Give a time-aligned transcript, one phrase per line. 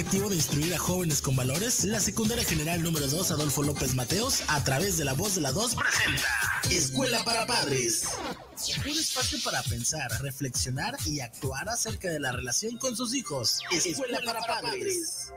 [0.00, 4.42] objetivo de instruir a jóvenes con valores, la Secundaria General número 2 Adolfo López Mateos,
[4.48, 6.26] a través de la voz de la 2, presenta
[6.70, 8.04] Escuela para Padres.
[8.82, 13.60] Un espacio para pensar, reflexionar y actuar acerca de la relación con sus hijos.
[13.72, 15.32] Escuela para Padres.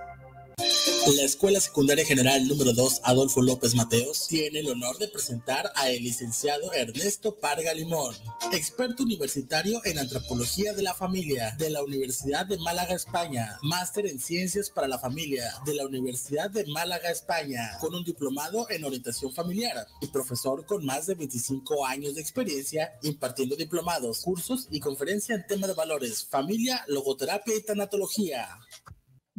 [1.16, 5.90] La Escuela Secundaria General número 2 Adolfo López Mateos tiene el honor de presentar a
[5.90, 8.16] el licenciado Ernesto Parga Limón,
[8.54, 14.20] experto universitario en antropología de la familia de la Universidad de Málaga, España, máster en
[14.20, 19.34] ciencias para la familia de la Universidad de Málaga, España, con un diplomado en orientación
[19.34, 25.40] familiar y profesor con más de 25 años de experiencia impartiendo diplomados, cursos y conferencias
[25.40, 28.48] en tema de valores, familia, logoterapia y tanatología.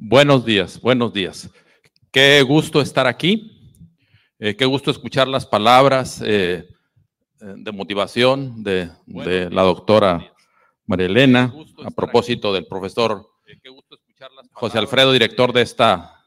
[0.07, 1.49] Buenos días, buenos días.
[2.13, 3.81] Qué gusto estar aquí.
[4.39, 6.69] Eh, qué gusto escuchar las palabras eh,
[7.41, 10.31] de motivación de, la doctora
[10.85, 13.27] María Elena a propósito del profesor
[14.53, 16.23] José Alfredo, director de esta,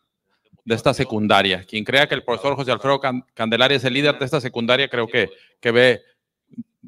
[0.65, 1.63] de esta secundaria.
[1.63, 2.99] Quien crea que el profesor José Alfredo
[3.35, 6.01] Candelaria es el líder de esta secundaria, creo que, que ve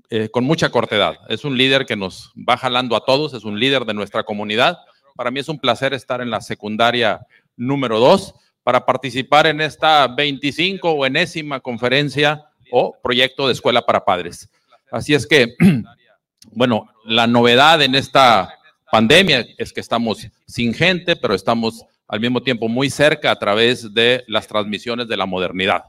[0.10, 1.18] eh, con mucha cortedad.
[1.30, 4.80] Es un líder que nos va jalando a todos, es un líder de nuestra comunidad
[5.20, 7.20] para mí es un placer estar en la secundaria
[7.58, 14.06] número 2 para participar en esta 25 o enésima conferencia o proyecto de escuela para
[14.06, 14.50] padres.
[14.90, 15.58] Así es que,
[16.54, 18.50] bueno, la novedad en esta
[18.90, 23.94] pandemia es que estamos sin gente, pero estamos al mismo tiempo muy cerca a través
[23.94, 25.84] de las transmisiones de la modernidad.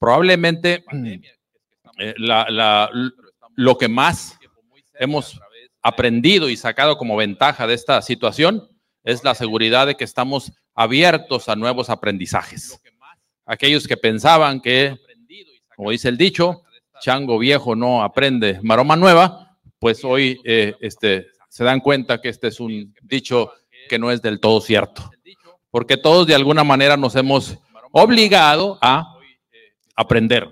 [0.00, 0.84] Probablemente
[2.00, 2.14] eh,
[3.54, 4.36] lo que más
[4.98, 5.40] hemos
[5.82, 8.68] aprendido y sacado como ventaja de esta situación
[9.04, 12.80] es la seguridad de que estamos abiertos a nuevos aprendizajes.
[13.46, 14.96] Aquellos que pensaban que,
[15.74, 16.62] como dice el dicho,
[17.00, 22.48] chango viejo no aprende maroma nueva, pues hoy eh, este, se dan cuenta que este
[22.48, 23.52] es un dicho
[23.88, 25.10] que no es del todo cierto,
[25.70, 27.58] porque todos de alguna manera nos hemos
[27.90, 29.16] obligado a
[29.96, 30.48] aprender,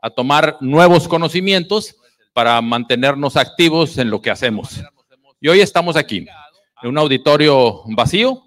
[0.00, 1.96] a tomar nuevos conocimientos
[2.32, 4.82] para mantenernos activos en lo que hacemos.
[5.40, 6.26] Y hoy estamos aquí,
[6.82, 8.44] en un auditorio vacío,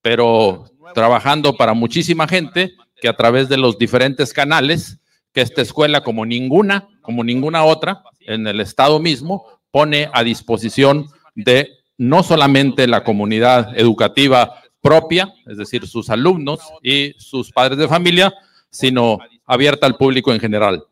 [0.00, 4.98] pero trabajando para muchísima gente que a través de los diferentes canales
[5.32, 11.06] que esta escuela, como ninguna, como ninguna otra, en el estado mismo, pone a disposición
[11.34, 17.88] de no solamente la comunidad educativa propia, es decir, sus alumnos y sus padres de
[17.88, 18.34] familia,
[18.70, 20.84] sino abierta al público en general.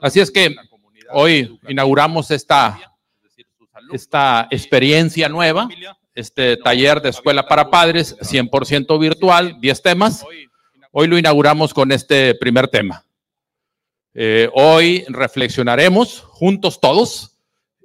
[0.00, 0.54] Así es que
[1.12, 2.78] Hoy inauguramos esta,
[3.92, 5.68] esta experiencia nueva,
[6.14, 10.24] este taller de escuela para padres, 100% virtual, 10 temas.
[10.90, 13.04] Hoy lo inauguramos con este primer tema.
[14.14, 17.32] Eh, hoy reflexionaremos juntos todos,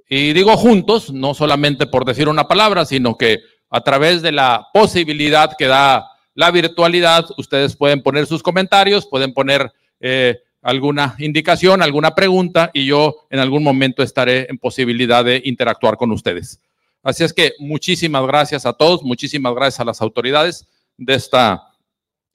[0.10, 3.40] y digo juntos, no solamente por decir una palabra, sino que
[3.70, 9.34] a través de la posibilidad que da la virtualidad, ustedes pueden poner sus comentarios, pueden
[9.34, 15.42] poner eh, alguna indicación, alguna pregunta y yo en algún momento estaré en posibilidad de
[15.46, 16.60] interactuar con ustedes.
[17.04, 20.68] Así es que muchísimas gracias a todos, muchísimas gracias a las autoridades
[20.98, 21.64] de esta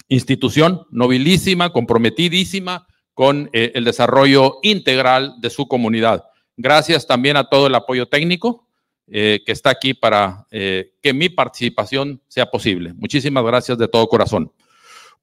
[0.09, 6.25] institución nobilísima, comprometidísima con eh, el desarrollo integral de su comunidad.
[6.57, 8.67] Gracias también a todo el apoyo técnico
[9.09, 12.93] eh, que está aquí para eh, que mi participación sea posible.
[12.95, 14.53] Muchísimas gracias de todo corazón.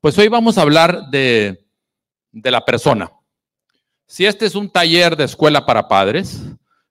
[0.01, 1.65] Pues hoy vamos a hablar de
[2.31, 3.11] de la persona.
[4.05, 6.41] Si este es un taller de escuela para padres,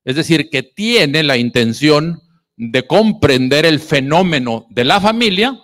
[0.04, 2.22] es decir, que tiene la intención
[2.56, 5.60] de comprender el fenómeno de la familia,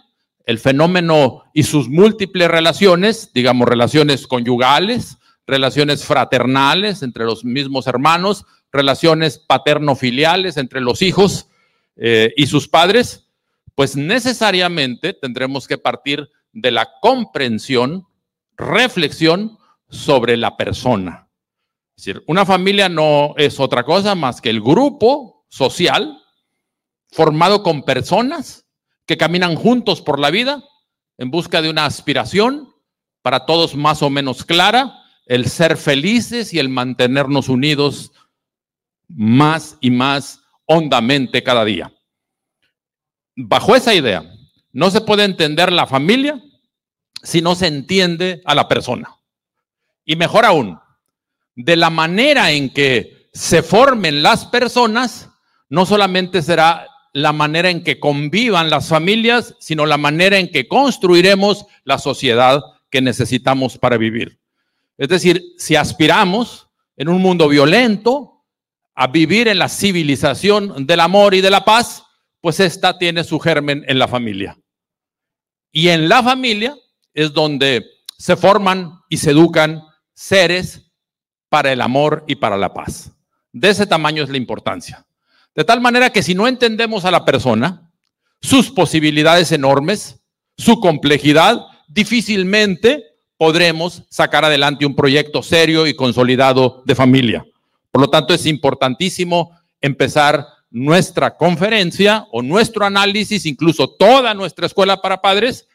[0.46, 8.44] el fenómeno y sus múltiples relaciones, digamos relaciones conyugales, relaciones fraternales entre los mismos hermanos,
[8.72, 11.48] relaciones paterno-filiales entre los hijos
[11.96, 13.28] eh, y sus padres,
[13.74, 18.06] pues necesariamente tendremos que partir de la comprensión,
[18.56, 19.58] reflexión
[19.94, 21.28] sobre la persona.
[21.96, 26.20] Es decir, una familia no es otra cosa más que el grupo social
[27.10, 28.66] formado con personas
[29.06, 30.64] que caminan juntos por la vida
[31.18, 32.74] en busca de una aspiración
[33.22, 38.12] para todos más o menos clara, el ser felices y el mantenernos unidos
[39.08, 41.92] más y más hondamente cada día.
[43.36, 44.24] Bajo esa idea,
[44.72, 46.42] no se puede entender la familia
[47.22, 49.16] si no se entiende a la persona.
[50.04, 50.78] Y mejor aún,
[51.56, 55.30] de la manera en que se formen las personas,
[55.68, 60.66] no solamente será la manera en que convivan las familias, sino la manera en que
[60.66, 62.60] construiremos la sociedad
[62.90, 64.40] que necesitamos para vivir.
[64.98, 68.44] Es decir, si aspiramos en un mundo violento
[68.94, 72.04] a vivir en la civilización del amor y de la paz,
[72.40, 74.58] pues esta tiene su germen en la familia.
[75.72, 76.76] Y en la familia
[77.12, 77.84] es donde
[78.18, 79.82] se forman y se educan
[80.14, 80.90] seres
[81.48, 83.12] para el amor y para la paz.
[83.52, 85.06] De ese tamaño es la importancia.
[85.54, 87.90] De tal manera que si no entendemos a la persona,
[88.40, 90.20] sus posibilidades enormes,
[90.56, 93.04] su complejidad, difícilmente
[93.36, 97.46] podremos sacar adelante un proyecto serio y consolidado de familia.
[97.90, 105.00] Por lo tanto, es importantísimo empezar nuestra conferencia o nuestro análisis, incluso toda nuestra escuela
[105.00, 105.68] para padres,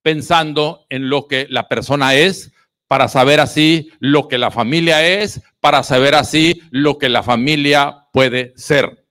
[0.00, 2.50] pensando en lo que la persona es,
[2.92, 8.06] para saber así lo que la familia es, para saber así lo que la familia
[8.12, 9.06] puede ser.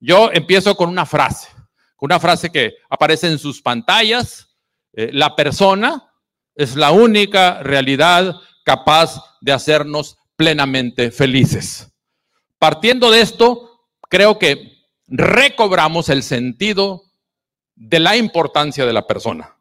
[0.00, 1.46] Yo empiezo con una frase,
[1.94, 4.48] con una frase que aparece en sus pantallas.
[4.94, 6.12] Eh, la persona
[6.56, 8.34] es la única realidad
[8.64, 11.92] capaz de hacernos plenamente felices.
[12.58, 14.72] Partiendo de esto, creo que
[15.06, 17.04] recobramos el sentido
[17.76, 19.53] de la importancia de la persona.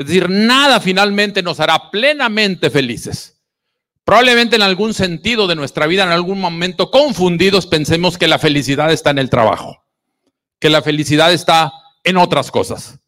[0.00, 3.38] Es decir, nada finalmente nos hará plenamente felices.
[4.02, 8.90] Probablemente en algún sentido de nuestra vida, en algún momento confundidos, pensemos que la felicidad
[8.90, 9.84] está en el trabajo,
[10.58, 11.70] que la felicidad está
[12.02, 12.98] en otras cosas.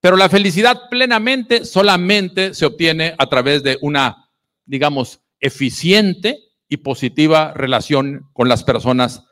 [0.00, 4.30] Pero la felicidad plenamente solamente se obtiene a través de una,
[4.64, 6.38] digamos, eficiente
[6.68, 9.24] y positiva relación con las personas,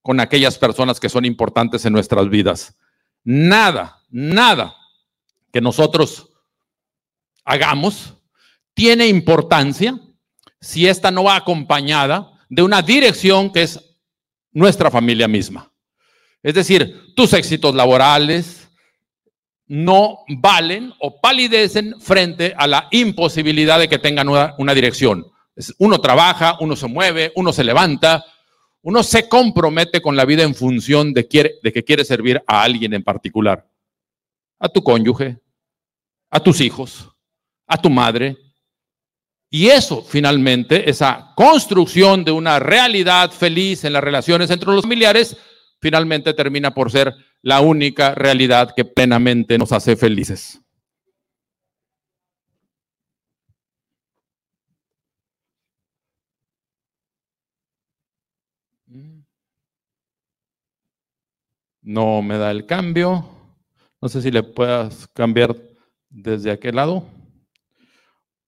[0.00, 2.74] con aquellas personas que son importantes en nuestras vidas.
[3.22, 4.76] Nada, nada
[5.52, 6.30] que nosotros
[7.44, 8.14] hagamos
[8.74, 9.98] tiene importancia
[10.60, 13.80] si esta no va acompañada de una dirección que es
[14.52, 15.70] nuestra familia misma.
[16.42, 18.68] Es decir, tus éxitos laborales
[19.66, 25.24] no valen o palidecen frente a la imposibilidad de que tengan una, dirección.
[25.78, 28.24] Uno trabaja, uno se mueve, uno se levanta,
[28.82, 31.26] uno se compromete con la vida en función de,
[31.62, 33.66] de que quiere servir a alguien en particular,
[34.58, 35.38] a tu cónyuge,
[36.30, 37.13] a tus hijos,
[37.66, 38.36] a tu madre.
[39.50, 45.36] Y eso finalmente, esa construcción de una realidad feliz en las relaciones entre los familiares,
[45.80, 50.60] finalmente termina por ser la única realidad que plenamente nos hace felices.
[61.82, 63.28] No me da el cambio.
[64.00, 65.54] No sé si le puedas cambiar
[66.08, 67.04] desde aquel lado.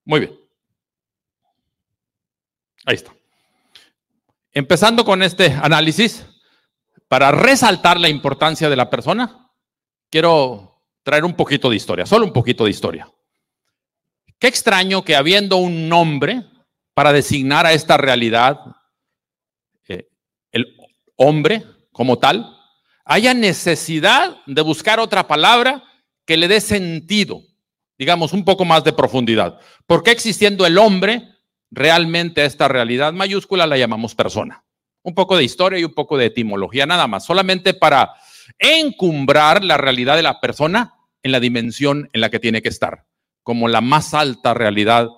[0.06, 0.41] Muy bien.
[2.87, 3.12] Ahí está.
[4.53, 6.25] Empezando con este análisis,
[7.08, 9.50] para resaltar la importancia de la persona,
[10.08, 13.12] quiero traer un poquito de historia, solo un poquito de historia.
[14.38, 16.44] Qué extraño que habiendo un nombre
[16.94, 18.61] para designar a esta realidad,
[19.88, 20.08] eh,
[20.53, 20.76] el
[21.17, 22.56] hombre como tal,
[23.05, 25.82] haya necesidad de buscar otra palabra
[26.25, 27.43] que le dé sentido
[27.98, 29.58] digamos, un poco más de profundidad.
[29.87, 31.22] ¿Por qué existiendo el hombre,
[31.70, 34.64] realmente esta realidad mayúscula la llamamos persona?
[35.02, 38.14] Un poco de historia y un poco de etimología, nada más, solamente para
[38.58, 43.06] encumbrar la realidad de la persona en la dimensión en la que tiene que estar,
[43.43, 45.08] como la más alta realidad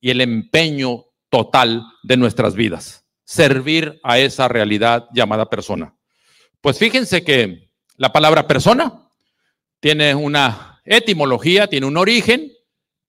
[0.00, 5.94] y el empeño total de nuestras vidas, servir a esa realidad llamada persona.
[6.60, 9.10] Pues fíjense que la palabra persona
[9.80, 12.52] tiene una etimología, tiene un origen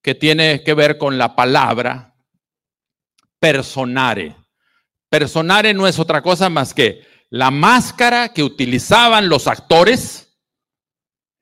[0.01, 2.15] que tiene que ver con la palabra
[3.39, 4.35] personare.
[5.09, 10.37] Personare no es otra cosa más que la máscara que utilizaban los actores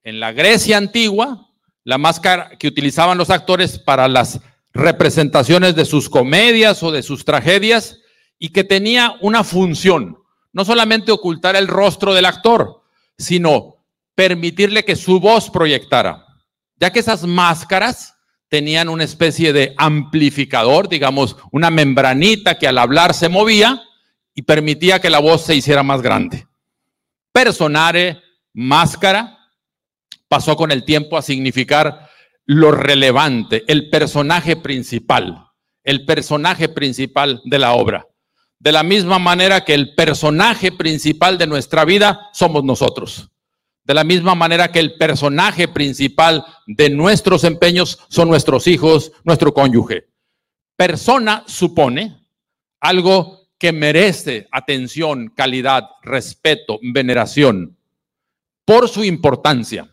[0.04, 1.50] en la Grecia antigua,
[1.84, 4.40] la máscara que utilizaban los actores para las
[4.74, 8.00] representaciones de sus comedias o de sus tragedias
[8.38, 10.18] y que tenía una función,
[10.54, 12.84] no solamente ocultar el rostro del actor,
[13.18, 16.27] sino permitirle que su voz proyectara
[16.80, 18.16] ya que esas máscaras
[18.50, 23.82] tenían una especie de amplificador, digamos, una membranita que al hablar se movía
[24.34, 26.48] y permitía que la voz se hiciera más grande.
[27.32, 28.22] Personare,
[28.54, 29.38] máscara,
[30.28, 32.10] pasó con el tiempo a significar
[32.46, 35.50] lo relevante, el personaje principal,
[35.84, 38.08] el personaje principal de la obra.
[38.60, 43.30] De la misma manera que el personaje principal de nuestra vida somos nosotros.
[43.88, 49.54] De la misma manera que el personaje principal de nuestros empeños son nuestros hijos, nuestro
[49.54, 50.10] cónyuge.
[50.76, 52.20] Persona supone
[52.82, 57.78] algo que merece atención, calidad, respeto, veneración,
[58.66, 59.90] por su importancia.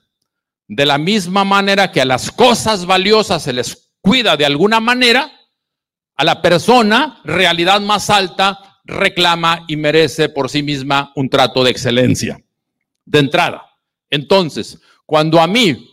[0.67, 5.31] De la misma manera que a las cosas valiosas se les cuida de alguna manera,
[6.17, 11.71] a la persona, realidad más alta, reclama y merece por sí misma un trato de
[11.71, 12.43] excelencia.
[13.05, 13.71] De entrada,
[14.11, 15.91] entonces, cuando a mí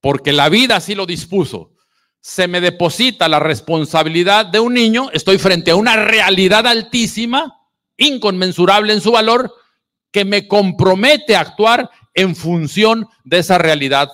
[0.00, 1.72] porque la vida así lo dispuso,
[2.20, 7.60] se me deposita la responsabilidad de un niño, estoy frente a una realidad altísima,
[7.96, 9.52] inconmensurable en su valor,
[10.12, 14.08] que me compromete a actuar en función de esa realidad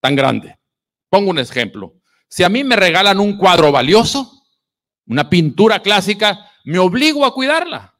[0.00, 0.58] tan grande.
[1.08, 1.94] Pongo un ejemplo.
[2.28, 4.44] Si a mí me regalan un cuadro valioso,
[5.06, 7.94] una pintura clásica, me obligo a cuidarla.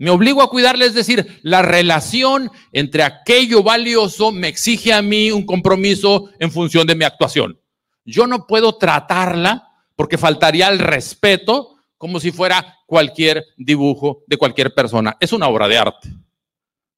[0.00, 5.30] Me obligo a cuidarla, es decir, la relación entre aquello valioso me exige a mí
[5.30, 7.60] un compromiso en función de mi actuación.
[8.06, 14.72] Yo no puedo tratarla porque faltaría el respeto como si fuera cualquier dibujo de cualquier
[14.72, 15.18] persona.
[15.20, 16.08] Es una obra de arte.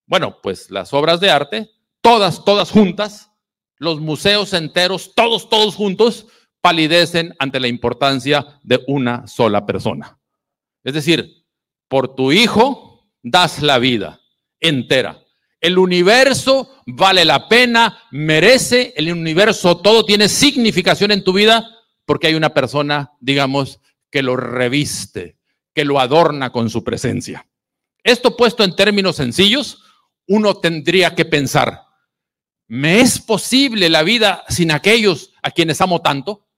[0.06, 1.70] Bueno, pues las obras de arte,
[2.02, 3.32] todas, todas juntas,
[3.78, 6.28] los museos enteros, todos, todos juntos,
[6.60, 10.20] palidecen ante la importancia de una sola persona.
[10.84, 11.44] Es decir,
[11.88, 12.91] por tu hijo
[13.22, 14.20] das la vida
[14.60, 15.22] entera.
[15.60, 21.68] El universo vale la pena, merece, el universo todo tiene significación en tu vida
[22.04, 25.38] porque hay una persona, digamos, que lo reviste,
[25.72, 27.48] que lo adorna con su presencia.
[28.02, 29.82] Esto puesto en términos sencillos,
[30.26, 31.82] uno tendría que pensar,
[32.66, 36.48] ¿me es posible la vida sin aquellos a quienes amo tanto?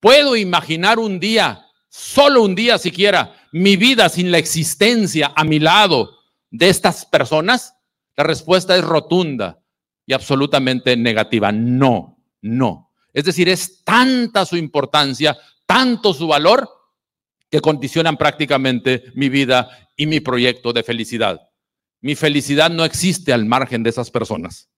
[0.00, 1.67] ¿Puedo imaginar un día,
[1.98, 6.18] solo un día siquiera, mi vida sin la existencia a mi lado
[6.50, 7.74] de estas personas?
[8.16, 9.60] La respuesta es rotunda
[10.06, 11.52] y absolutamente negativa.
[11.52, 12.92] No, no.
[13.12, 15.36] Es decir, es tanta su importancia,
[15.66, 16.68] tanto su valor,
[17.50, 21.40] que condicionan prácticamente mi vida y mi proyecto de felicidad.
[22.00, 24.68] Mi felicidad no existe al margen de esas personas.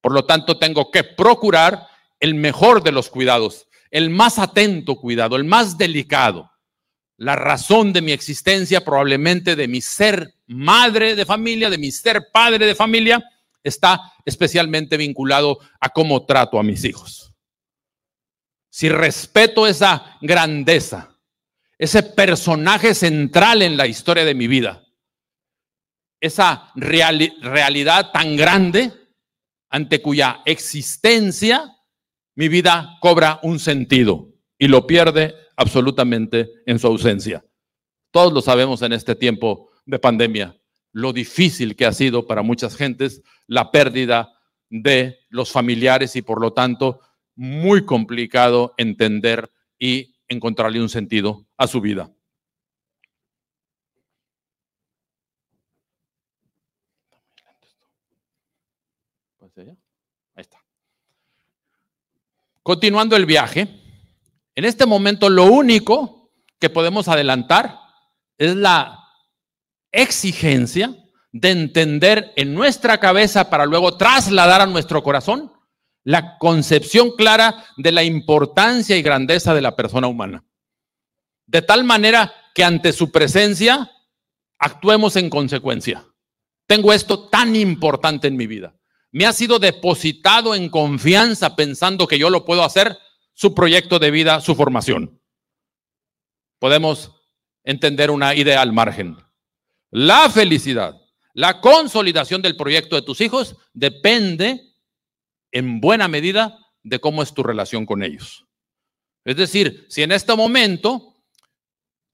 [0.00, 1.86] Por lo tanto, tengo que procurar
[2.20, 6.50] el mejor de los cuidados, el más atento cuidado, el más delicado.
[7.24, 12.28] La razón de mi existencia, probablemente de mi ser madre de familia, de mi ser
[12.30, 13.24] padre de familia,
[13.62, 17.32] está especialmente vinculado a cómo trato a mis hijos.
[18.68, 21.18] Si respeto esa grandeza,
[21.78, 24.84] ese personaje central en la historia de mi vida,
[26.20, 28.92] esa realidad tan grande
[29.70, 31.74] ante cuya existencia
[32.34, 34.28] mi vida cobra un sentido
[34.58, 37.44] y lo pierde absolutamente en su ausencia.
[38.10, 40.56] Todos lo sabemos en este tiempo de pandemia,
[40.92, 44.32] lo difícil que ha sido para muchas gentes la pérdida
[44.70, 47.00] de los familiares y por lo tanto
[47.34, 52.10] muy complicado entender y encontrarle un sentido a su vida.
[59.56, 60.58] Ahí está.
[62.62, 63.83] Continuando el viaje,
[64.54, 67.78] en este momento lo único que podemos adelantar
[68.38, 69.00] es la
[69.92, 70.94] exigencia
[71.32, 75.52] de entender en nuestra cabeza para luego trasladar a nuestro corazón
[76.04, 80.44] la concepción clara de la importancia y grandeza de la persona humana.
[81.46, 83.90] De tal manera que ante su presencia
[84.58, 86.04] actuemos en consecuencia.
[86.66, 88.74] Tengo esto tan importante en mi vida
[89.14, 92.98] me ha sido depositado en confianza pensando que yo lo puedo hacer,
[93.34, 95.20] su proyecto de vida, su formación.
[96.58, 97.12] Podemos
[97.62, 99.16] entender una idea al margen.
[99.90, 101.00] La felicidad,
[101.34, 104.74] la consolidación del proyecto de tus hijos depende
[105.52, 108.46] en buena medida de cómo es tu relación con ellos.
[109.24, 111.22] Es decir, si en este momento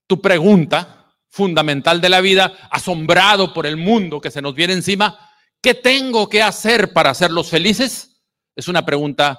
[0.07, 5.31] tu pregunta fundamental de la vida, asombrado por el mundo que se nos viene encima,
[5.61, 8.23] ¿Qué tengo que hacer para hacerlos felices?
[8.55, 9.37] Es una pregunta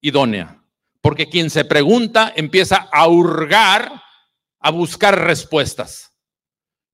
[0.00, 0.59] idónea,
[1.00, 4.02] porque quien se pregunta empieza a hurgar,
[4.60, 6.12] a buscar respuestas.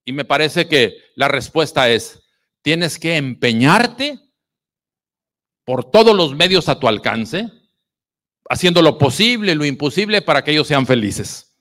[0.04, 2.22] Y me parece que la respuesta es,
[2.62, 4.20] tienes que empeñarte
[5.64, 7.50] por todos los medios a tu alcance,
[8.48, 11.56] haciendo lo posible, lo imposible para que ellos sean felices.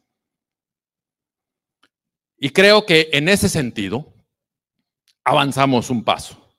[2.38, 4.14] Y creo que en ese sentido
[5.24, 6.56] avanzamos un paso.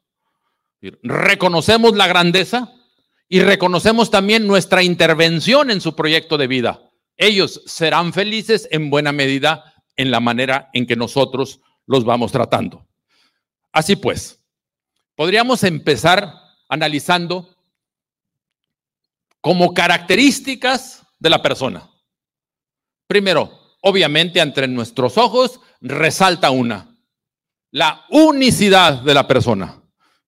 [0.81, 2.73] Reconocemos la grandeza
[3.29, 6.91] y reconocemos también nuestra intervención en su proyecto de vida.
[7.17, 12.87] Ellos serán felices en buena medida en la manera en que nosotros los vamos tratando.
[13.73, 14.43] Así pues,
[15.15, 16.33] podríamos empezar
[16.69, 17.57] analizando
[19.41, 21.89] como características de la persona.
[23.07, 26.97] Primero, obviamente, entre nuestros ojos resalta una,
[27.71, 29.83] la unicidad de la persona.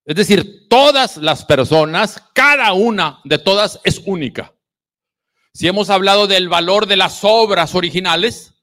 [0.09, 4.55] Es decir, todas las personas, cada una de todas es única.
[5.53, 8.55] Si hemos hablado del valor de las obras originales,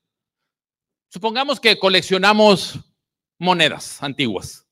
[1.07, 2.79] supongamos que coleccionamos
[3.37, 4.65] monedas antiguas.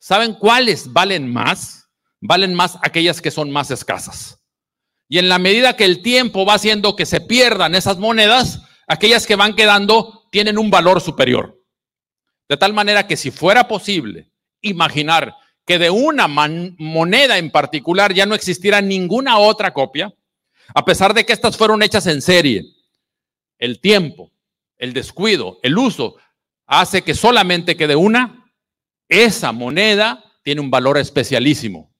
[0.00, 1.88] ¿Saben cuáles valen más?
[2.20, 4.42] Valen más aquellas que son más escasas.
[5.08, 9.28] Y en la medida que el tiempo va haciendo que se pierdan esas monedas, aquellas
[9.28, 11.62] que van quedando tienen un valor superior.
[12.48, 18.26] De tal manera que si fuera posible imaginar que de una moneda en particular ya
[18.26, 20.12] no existiera ninguna otra copia,
[20.74, 22.64] a pesar de que estas fueron hechas en serie,
[23.58, 24.30] el tiempo,
[24.76, 26.16] el descuido, el uso,
[26.66, 28.52] hace que solamente quede una,
[29.08, 31.94] esa moneda tiene un valor especialísimo,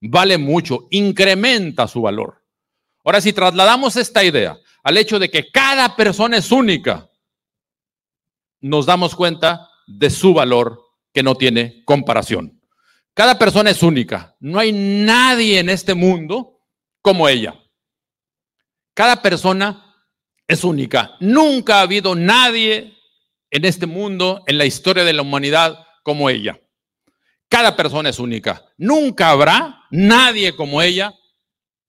[0.00, 2.42] vale mucho, incrementa su valor.
[3.04, 7.10] Ahora, si trasladamos esta idea al hecho de que cada persona es única,
[8.60, 12.59] nos damos cuenta de su valor que no tiene comparación.
[13.14, 14.36] Cada persona es única.
[14.40, 16.60] No hay nadie en este mundo
[17.02, 17.54] como ella.
[18.94, 19.94] Cada persona
[20.46, 21.16] es única.
[21.20, 22.96] Nunca ha habido nadie
[23.50, 26.60] en este mundo, en la historia de la humanidad, como ella.
[27.48, 28.64] Cada persona es única.
[28.76, 31.14] Nunca habrá nadie como ella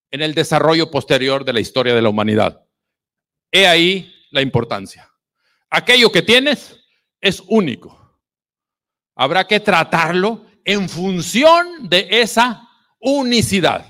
[0.09, 2.65] en el desarrollo posterior de la historia de la humanidad.
[3.51, 5.09] He ahí la importancia.
[5.69, 6.77] Aquello que tienes
[7.21, 8.19] es único.
[9.15, 12.67] Habrá que tratarlo en función de esa
[12.99, 13.85] unicidad.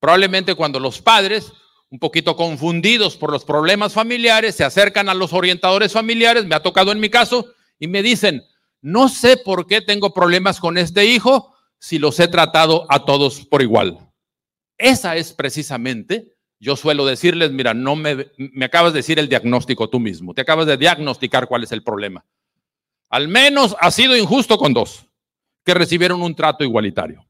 [0.00, 1.52] Probablemente cuando los padres,
[1.90, 6.62] un poquito confundidos por los problemas familiares, se acercan a los orientadores familiares, me ha
[6.62, 7.46] tocado en mi caso,
[7.78, 8.42] y me dicen,
[8.80, 13.44] no sé por qué tengo problemas con este hijo si los he tratado a todos
[13.44, 13.98] por igual.
[14.78, 19.88] Esa es precisamente, yo suelo decirles, mira, no me, me acabas de decir el diagnóstico
[19.88, 22.24] tú mismo, te acabas de diagnosticar cuál es el problema.
[23.08, 25.05] Al menos ha sido injusto con dos
[25.66, 27.26] que recibieron un trato igualitario.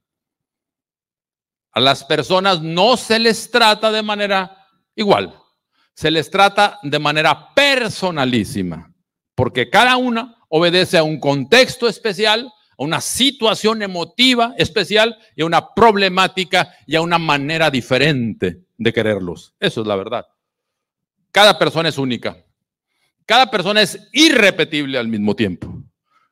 [1.73, 5.35] A las personas no se les trata de manera igual,
[5.95, 8.93] se les trata de manera personalísima,
[9.35, 15.47] porque cada una obedece a un contexto especial, a una situación emotiva especial y a
[15.47, 19.55] una problemática y a una manera diferente de quererlos.
[19.59, 20.26] Eso es la verdad.
[21.33, 22.37] Cada persona es única.
[23.25, 25.83] Cada persona es irrepetible al mismo tiempo.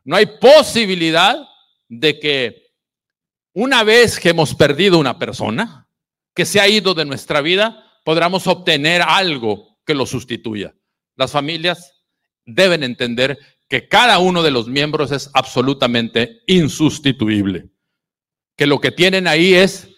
[0.05, 1.49] No hay posibilidad
[1.89, 2.65] de que
[3.53, 5.89] una vez que hemos perdido una persona,
[6.35, 10.75] que se ha ido de nuestra vida, podamos obtener algo que lo sustituya.
[11.17, 11.93] Las familias
[12.45, 17.71] deben entender que cada uno de los miembros es absolutamente insustituible,
[18.57, 19.89] que lo que tienen ahí es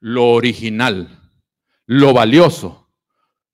[0.00, 1.32] lo original,
[1.86, 2.92] lo valioso,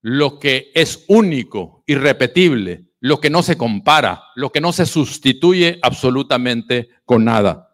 [0.01, 5.79] lo que es único, irrepetible, lo que no se compara, lo que no se sustituye
[5.83, 7.71] absolutamente con nada.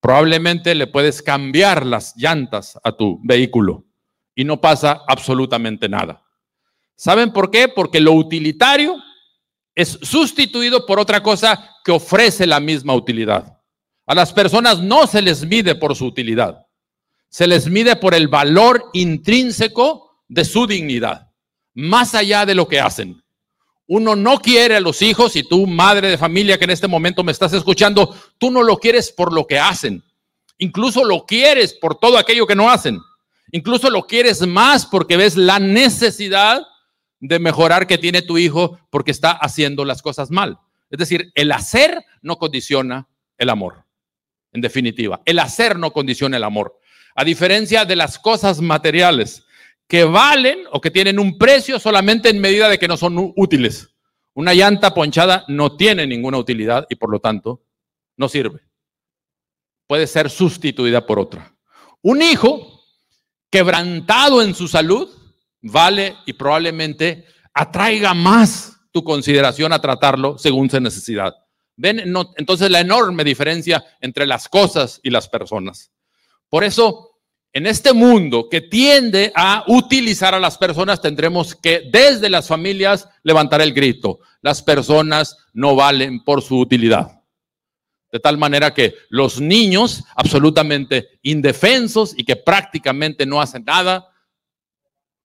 [0.00, 3.84] Probablemente le puedes cambiar las llantas a tu vehículo
[4.34, 6.22] y no pasa absolutamente nada.
[6.96, 7.68] ¿Saben por qué?
[7.68, 8.96] Porque lo utilitario
[9.74, 13.58] es sustituido por otra cosa que ofrece la misma utilidad.
[14.06, 16.66] A las personas no se les mide por su utilidad,
[17.28, 21.30] se les mide por el valor intrínseco de su dignidad,
[21.74, 23.21] más allá de lo que hacen.
[23.86, 27.24] Uno no quiere a los hijos y tú, madre de familia que en este momento
[27.24, 30.02] me estás escuchando, tú no lo quieres por lo que hacen.
[30.58, 33.00] Incluso lo quieres por todo aquello que no hacen.
[33.50, 36.62] Incluso lo quieres más porque ves la necesidad
[37.20, 40.58] de mejorar que tiene tu hijo porque está haciendo las cosas mal.
[40.90, 43.84] Es decir, el hacer no condiciona el amor.
[44.52, 46.78] En definitiva, el hacer no condiciona el amor.
[47.14, 49.44] A diferencia de las cosas materiales,
[49.92, 53.90] que valen o que tienen un precio solamente en medida de que no son útiles.
[54.32, 57.60] Una llanta ponchada no tiene ninguna utilidad y por lo tanto
[58.16, 58.62] no sirve.
[59.86, 61.54] Puede ser sustituida por otra.
[62.00, 62.80] Un hijo
[63.50, 65.10] quebrantado en su salud
[65.60, 71.34] vale y probablemente atraiga más tu consideración a tratarlo según su necesidad.
[71.76, 72.00] ¿Ven?
[72.38, 75.92] entonces la enorme diferencia entre las cosas y las personas.
[76.48, 77.11] Por eso
[77.52, 83.08] en este mundo que tiende a utilizar a las personas, tendremos que desde las familias
[83.22, 84.20] levantar el grito.
[84.40, 87.20] Las personas no valen por su utilidad.
[88.10, 94.08] De tal manera que los niños absolutamente indefensos y que prácticamente no hacen nada,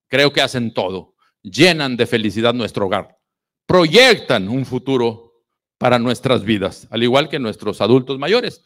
[0.07, 1.15] creo que hacen todo.
[1.43, 3.17] Llenan de felicidad nuestro hogar.
[3.65, 5.43] Proyectan un futuro
[5.77, 8.63] para nuestras vidas, al igual que nuestros adultos mayores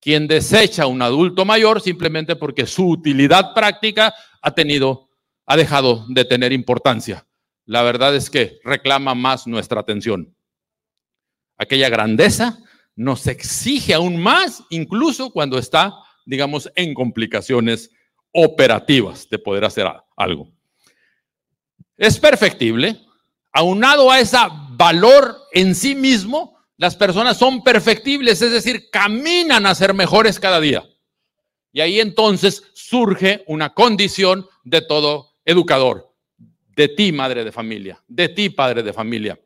[0.00, 5.10] quien desecha a un adulto mayor simplemente porque su utilidad práctica ha tenido,
[5.46, 7.26] ha dejado de tener importancia.
[7.66, 10.34] La verdad es que reclama más nuestra atención.
[11.56, 12.58] Aquella grandeza
[12.96, 17.90] nos exige aún más, incluso cuando está, digamos, en complicaciones
[18.32, 19.86] operativas de poder hacer
[20.16, 20.50] algo.
[21.96, 22.98] Es perfectible,
[23.52, 24.38] aunado a ese
[24.70, 30.58] valor en sí mismo, las personas son perfectibles, es decir, caminan a ser mejores cada
[30.60, 30.82] día.
[31.74, 36.14] Y ahí entonces surge una condición de todo educador,
[36.68, 39.38] de ti, madre de familia, de ti, padre de familia.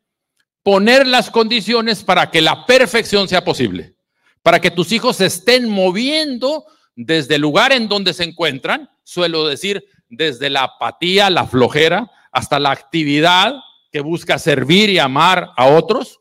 [0.63, 3.97] Poner las condiciones para que la perfección sea posible,
[4.45, 9.49] para que tus hijos se estén moviendo desde el lugar en donde se encuentran, suelo
[9.49, 13.57] decir, desde la apatía, la flojera, hasta la actividad
[13.91, 16.21] que busca servir y amar a otros,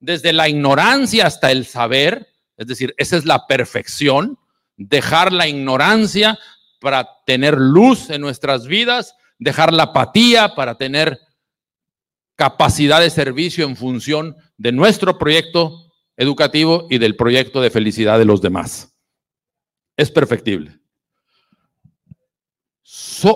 [0.00, 4.38] desde la ignorancia hasta el saber, es decir, esa es la perfección,
[4.76, 6.38] dejar la ignorancia
[6.80, 11.20] para tener luz en nuestras vidas, dejar la apatía para tener
[12.34, 18.24] capacidad de servicio en función de nuestro proyecto educativo y del proyecto de felicidad de
[18.24, 18.94] los demás.
[19.96, 20.80] Es perfectible.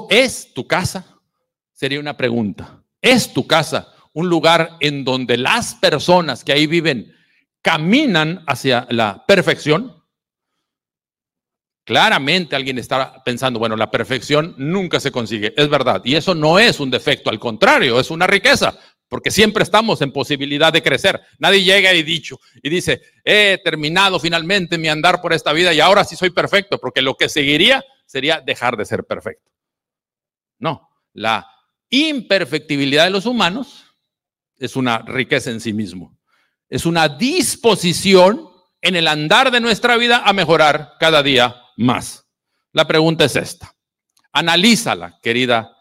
[0.08, 1.06] ¿Es tu casa?
[1.72, 2.82] Sería una pregunta.
[3.02, 7.14] ¿Es tu casa un lugar en donde las personas que ahí viven
[7.60, 10.02] caminan hacia la perfección?
[11.84, 16.58] Claramente alguien está pensando, bueno, la perfección nunca se consigue, es verdad, y eso no
[16.58, 21.20] es un defecto, al contrario, es una riqueza, porque siempre estamos en posibilidad de crecer.
[21.38, 25.80] Nadie llega y dicho y dice, he terminado finalmente mi andar por esta vida y
[25.80, 29.50] ahora sí soy perfecto, porque lo que seguiría sería dejar de ser perfecto.
[30.58, 31.46] No, la
[31.90, 33.83] imperfectibilidad de los humanos
[34.64, 36.18] es una riqueza en sí mismo.
[36.68, 38.48] Es una disposición
[38.80, 42.26] en el andar de nuestra vida a mejorar cada día más.
[42.72, 43.74] La pregunta es esta.
[44.32, 45.76] Analízala, querida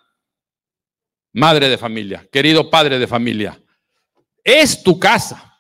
[1.34, 3.60] madre de familia, querido padre de familia.
[4.44, 5.58] ¿Es tu casa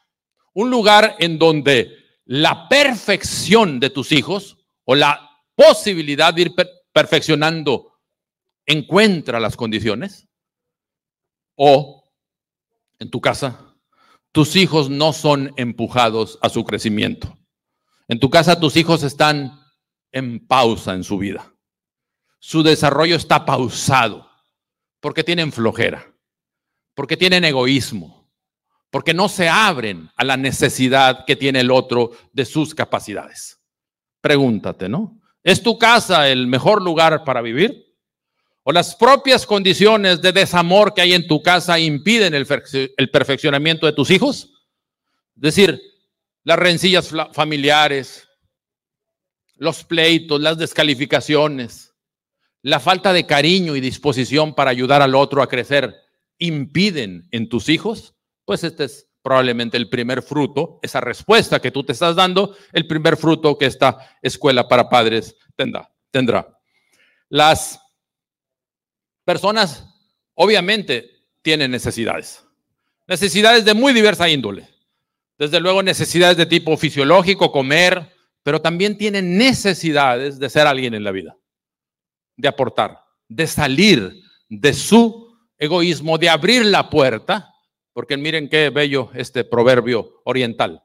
[0.53, 6.53] un lugar en donde la perfección de tus hijos o la posibilidad de ir
[6.91, 7.93] perfeccionando
[8.65, 10.27] encuentra las condiciones?
[11.55, 12.02] ¿O
[13.03, 13.59] en tu casa
[14.31, 17.37] tus hijos no son empujados a su crecimiento?
[18.07, 19.59] En tu casa tus hijos están
[20.11, 21.53] en pausa en su vida.
[22.39, 24.27] Su desarrollo está pausado
[25.01, 26.13] porque tienen flojera,
[26.95, 28.31] porque tienen egoísmo,
[28.89, 33.59] porque no se abren a la necesidad que tiene el otro de sus capacidades.
[34.21, 35.19] Pregúntate, ¿no?
[35.43, 37.82] ¿Es tu casa el mejor lugar para vivir?
[38.63, 42.47] ¿O las propias condiciones de desamor que hay en tu casa impiden el,
[43.11, 44.53] perfeccionamiento de tus hijos?
[45.35, 45.81] Es decir,
[46.45, 48.27] las rencillas familiares,
[49.57, 51.93] los pleitos, las descalificaciones,
[52.61, 55.93] la falta de cariño y disposición para ayudar al otro a crecer
[56.37, 61.83] impiden en tus hijos, pues este es probablemente el primer fruto, esa respuesta que tú
[61.83, 65.89] te estás dando, el primer fruto que esta escuela para padres tendrá.
[66.11, 66.57] tendrá.
[67.29, 67.82] Las
[69.25, 69.87] personas
[70.35, 71.09] obviamente
[71.41, 72.45] tienen necesidades,
[73.07, 74.69] necesidades de muy diversa índole.
[75.37, 81.03] Desde luego necesidades de tipo fisiológico, comer, pero también tienen necesidades de ser alguien en
[81.03, 81.35] la vida,
[82.37, 84.13] de aportar, de salir
[84.49, 87.53] de su egoísmo, de abrir la puerta,
[87.93, 90.83] porque miren qué bello este proverbio oriental.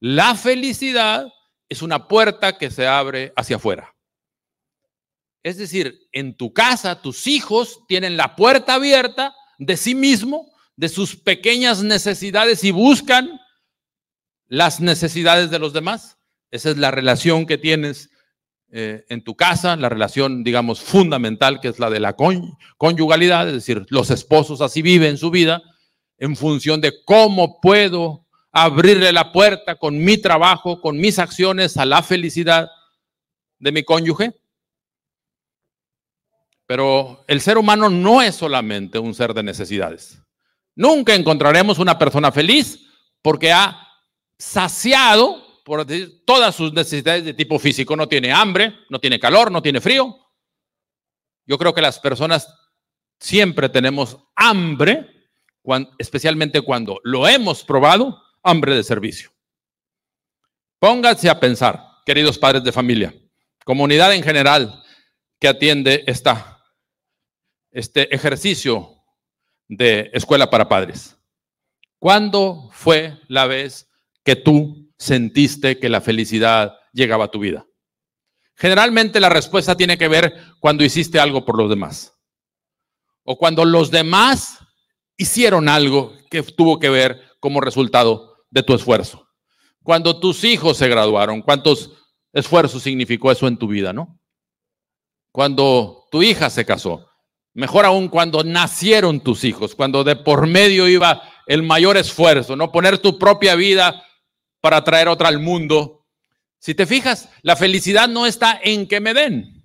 [0.00, 1.26] La felicidad
[1.68, 3.95] es una puerta que se abre hacia afuera.
[5.46, 10.88] Es decir, en tu casa tus hijos tienen la puerta abierta de sí mismo, de
[10.88, 13.30] sus pequeñas necesidades y buscan
[14.48, 16.18] las necesidades de los demás.
[16.50, 18.10] Esa es la relación que tienes
[18.72, 22.16] eh, en tu casa, la relación, digamos, fundamental, que es la de la
[22.76, 25.62] conyugalidad, es decir, los esposos así viven su vida
[26.18, 31.84] en función de cómo puedo abrirle la puerta con mi trabajo, con mis acciones a
[31.84, 32.68] la felicidad
[33.60, 34.34] de mi cónyuge.
[36.66, 40.20] Pero el ser humano no es solamente un ser de necesidades.
[40.74, 42.80] Nunca encontraremos una persona feliz
[43.22, 43.78] porque ha
[44.38, 47.96] saciado por decir, todas sus necesidades de tipo físico.
[47.96, 50.16] No tiene hambre, no tiene calor, no tiene frío.
[51.44, 52.48] Yo creo que las personas
[53.18, 55.10] siempre tenemos hambre,
[55.98, 59.32] especialmente cuando lo hemos probado, hambre de servicio.
[60.78, 63.12] Pónganse a pensar, queridos padres de familia,
[63.64, 64.84] comunidad en general
[65.40, 66.55] que atiende esta,
[67.76, 69.04] este ejercicio
[69.68, 71.14] de escuela para padres.
[71.98, 73.90] ¿Cuándo fue la vez
[74.24, 77.66] que tú sentiste que la felicidad llegaba a tu vida?
[78.54, 82.14] Generalmente la respuesta tiene que ver cuando hiciste algo por los demás.
[83.24, 84.58] O cuando los demás
[85.18, 89.28] hicieron algo que tuvo que ver como resultado de tu esfuerzo.
[89.82, 91.92] Cuando tus hijos se graduaron, ¿cuántos
[92.32, 94.18] esfuerzos significó eso en tu vida, no?
[95.30, 97.05] Cuando tu hija se casó,
[97.56, 102.70] mejor aún cuando nacieron tus hijos, cuando de por medio iba el mayor esfuerzo, no
[102.70, 104.04] poner tu propia vida
[104.60, 106.04] para traer otra al mundo,
[106.58, 109.62] Si te fijas, la felicidad no está en que me den,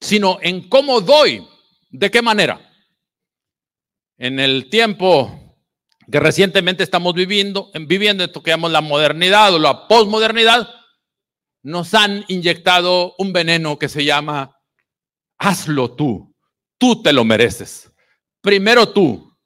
[0.00, 1.44] sino en cómo doy,
[1.90, 2.70] de qué manera.
[4.16, 5.56] En el tiempo
[6.10, 10.68] que recientemente estamos viviendo, viviendo esto que llamamos la modernidad o la posmodernidad,
[11.62, 14.54] nos han inyectado un veneno que se llama
[15.44, 16.34] hazlo tú,
[16.78, 17.92] tú te lo mereces.
[18.40, 19.36] Primero tú,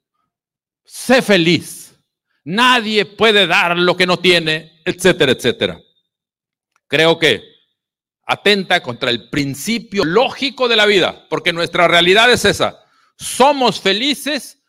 [0.85, 1.95] sé feliz.
[2.43, 5.79] Nadie puede dar lo que no tiene, etcétera, etcétera.
[6.87, 7.43] Creo que
[8.25, 12.79] atenta contra el principio lógico de la vida, porque nuestra realidad es esa.
[13.17, 14.63] Somos felices,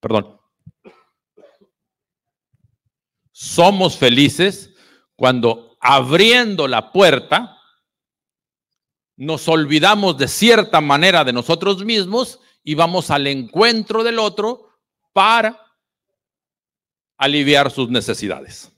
[0.00, 0.40] perdón,
[3.32, 4.70] somos felices
[5.16, 7.55] cuando abriendo la puerta
[9.16, 14.68] nos olvidamos de cierta manera de nosotros mismos y vamos al encuentro del otro
[15.12, 15.58] para
[17.16, 18.70] aliviar sus necesidades.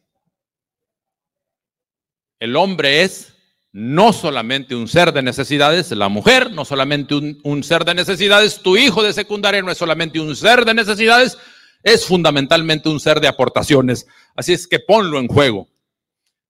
[2.39, 3.35] El hombre es
[3.73, 8.77] no solamente un ser de necesidades, la mujer no solamente un, ser de necesidades, tu
[8.77, 11.37] hijo de secundaria no es solamente un ser de necesidades,
[11.83, 14.07] es fundamentalmente un ser de aportaciones.
[14.35, 15.69] Así es que ponlo en juego,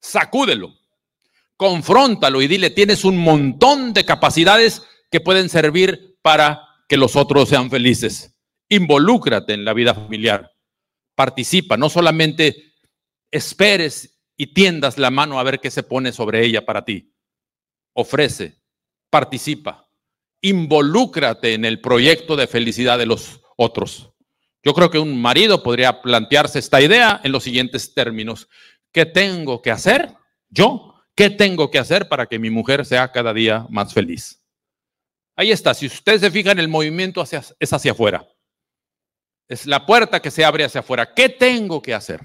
[0.00, 0.77] sacúdelo,
[1.58, 7.48] confróntalo y dile, tienes un montón de capacidades que pueden servir para que los otros
[7.48, 8.38] sean felices.
[8.70, 10.52] Involúcrate en la vida familiar,
[11.14, 12.74] participa, no solamente
[13.30, 17.12] esperes y tiendas la mano a ver qué se pone sobre ella para ti.
[17.92, 18.62] Ofrece,
[19.10, 19.90] participa,
[20.40, 24.12] involúcrate en el proyecto de felicidad de los otros.
[24.62, 28.48] Yo creo que un marido podría plantearse esta idea en los siguientes términos.
[28.92, 30.14] ¿Qué tengo que hacer?
[30.50, 30.87] Yo,
[31.18, 34.40] ¿qué tengo que hacer para que mi mujer sea cada día más feliz?
[35.34, 38.24] Ahí está, si usted se fija el movimiento hacia, es hacia afuera.
[39.48, 41.12] Es la puerta que se abre hacia afuera.
[41.12, 42.20] ¿Qué tengo que hacer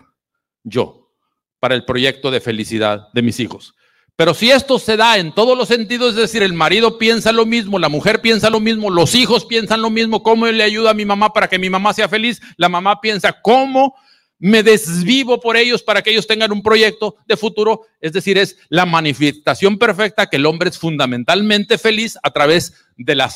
[0.63, 1.11] yo
[1.59, 3.73] para el proyecto de felicidad de mis hijos?
[4.15, 7.47] Pero si esto se da en todos los sentidos, es decir, el marido piensa lo
[7.47, 10.93] mismo, la mujer piensa lo mismo, los hijos piensan lo mismo, ¿cómo le ayuda a
[10.93, 12.39] mi mamá para que mi mamá sea feliz?
[12.57, 13.95] La mamá piensa, ¿cómo
[14.43, 17.87] me desvivo por ellos para que ellos tengan un proyecto de futuro?
[17.99, 23.15] Es decir, es la manifestación perfecta que el hombre es fundamentalmente feliz a través de
[23.15, 23.31] la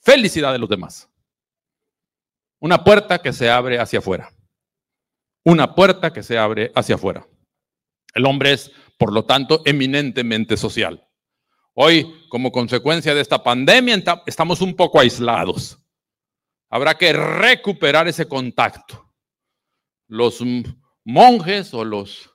[0.00, 1.08] felicidad de los demás.
[2.60, 4.32] Una puerta que se abre hacia afuera.
[5.44, 7.26] Una puerta que se abre hacia afuera.
[8.14, 11.08] El hombre es por lo tanto, eminentemente social.
[11.72, 15.78] Hoy, como consecuencia de esta pandemia, estamos un poco aislados.
[16.68, 19.07] Habrá que recuperar ese contacto.
[20.08, 20.42] Los
[21.04, 22.30] monjes o los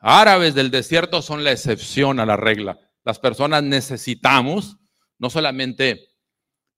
[0.00, 2.78] árabes del desierto son la excepción a la regla.
[3.04, 4.76] Las personas necesitamos
[5.18, 6.08] no solamente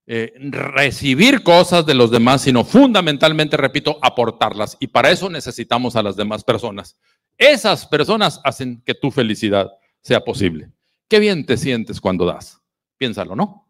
[0.05, 4.77] eh, recibir cosas de los demás, sino fundamentalmente, repito, aportarlas.
[4.79, 6.97] Y para eso necesitamos a las demás personas.
[7.37, 9.69] Esas personas hacen que tu felicidad
[10.01, 10.71] sea posible.
[11.09, 12.61] Qué bien te sientes cuando das.
[12.97, 13.69] Piénsalo, ¿no?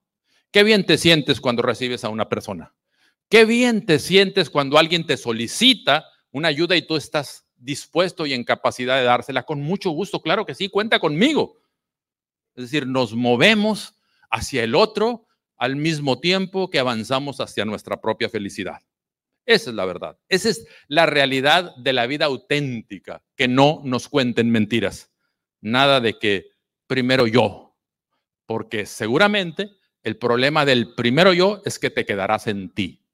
[0.52, 2.74] Qué bien te sientes cuando recibes a una persona.
[3.30, 6.06] Qué bien te sientes cuando alguien te solicita
[6.38, 10.22] una ayuda y tú estás dispuesto y en capacidad de dársela con mucho gusto.
[10.22, 11.58] Claro que sí, cuenta conmigo.
[12.56, 13.96] Es decir, nos movemos
[14.30, 18.82] hacia el otro al mismo tiempo que avanzamos hacia nuestra propia felicidad.
[19.46, 20.20] Esa es la verdad.
[20.28, 25.12] Esa es la realidad de la vida auténtica, que no nos cuenten mentiras.
[25.62, 26.50] Nada de que
[26.86, 27.76] primero yo,
[28.46, 29.72] porque seguramente
[30.04, 33.07] el problema del primero yo es que te quedarás en ti,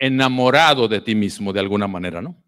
[0.00, 2.42] enamorado de ti mismo de alguna manera, ¿no?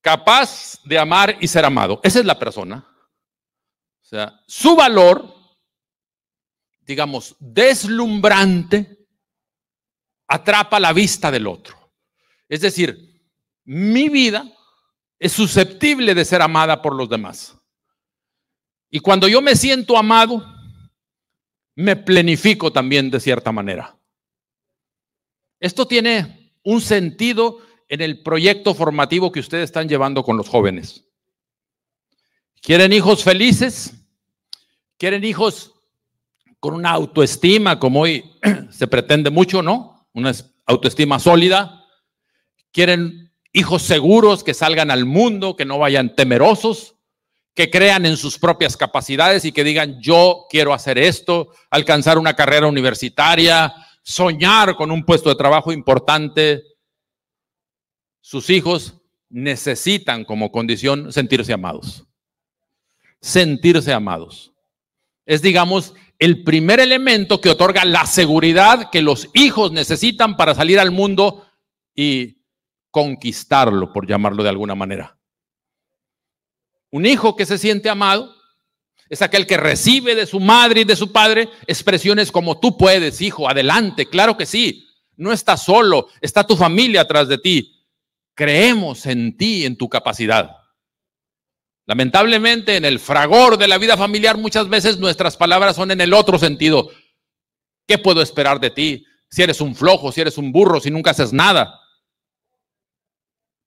[0.00, 2.00] Capaz de amar y ser amado.
[2.02, 2.84] Esa es la persona.
[4.02, 5.34] O sea, su valor,
[6.80, 9.06] digamos, deslumbrante,
[10.26, 11.92] atrapa la vista del otro.
[12.48, 13.22] Es decir,
[13.64, 14.50] mi vida
[15.18, 17.56] es susceptible de ser amada por los demás.
[18.90, 20.44] Y cuando yo me siento amado,
[21.74, 23.98] me plenifico también de cierta manera.
[25.64, 31.06] Esto tiene un sentido en el proyecto formativo que ustedes están llevando con los jóvenes.
[32.60, 33.94] ¿Quieren hijos felices?
[34.98, 35.72] ¿Quieren hijos
[36.60, 38.30] con una autoestima como hoy
[38.70, 40.06] se pretende mucho, no?
[40.12, 40.32] una
[40.66, 41.82] autoestima sólida,
[42.70, 46.96] quieren hijos seguros que salgan al mundo, que no vayan temerosos,
[47.54, 52.36] que crean en sus propias capacidades y que digan, yo quiero hacer esto, alcanzar una
[52.36, 53.74] carrera universitaria,
[54.04, 56.62] soñar con un puesto de trabajo importante.
[58.20, 62.06] Sus hijos necesitan como condición sentirse amados.
[63.20, 64.52] Sentirse amados.
[65.26, 70.78] Es, digamos, el primer elemento que otorga la seguridad que los hijos necesitan para salir
[70.78, 71.46] al mundo
[71.94, 72.42] y
[72.90, 75.18] conquistarlo, por llamarlo de alguna manera.
[76.90, 78.33] Un hijo que se siente amado
[79.14, 83.20] es aquel que recibe de su madre y de su padre expresiones como tú puedes,
[83.20, 84.88] hijo, adelante, claro que sí.
[85.16, 87.86] No estás solo, está tu familia atrás de ti.
[88.34, 90.56] Creemos en ti, en tu capacidad.
[91.86, 96.12] Lamentablemente, en el fragor de la vida familiar, muchas veces nuestras palabras son en el
[96.12, 96.90] otro sentido.
[97.86, 99.06] ¿Qué puedo esperar de ti?
[99.30, 101.78] Si eres un flojo, si eres un burro, si nunca haces nada.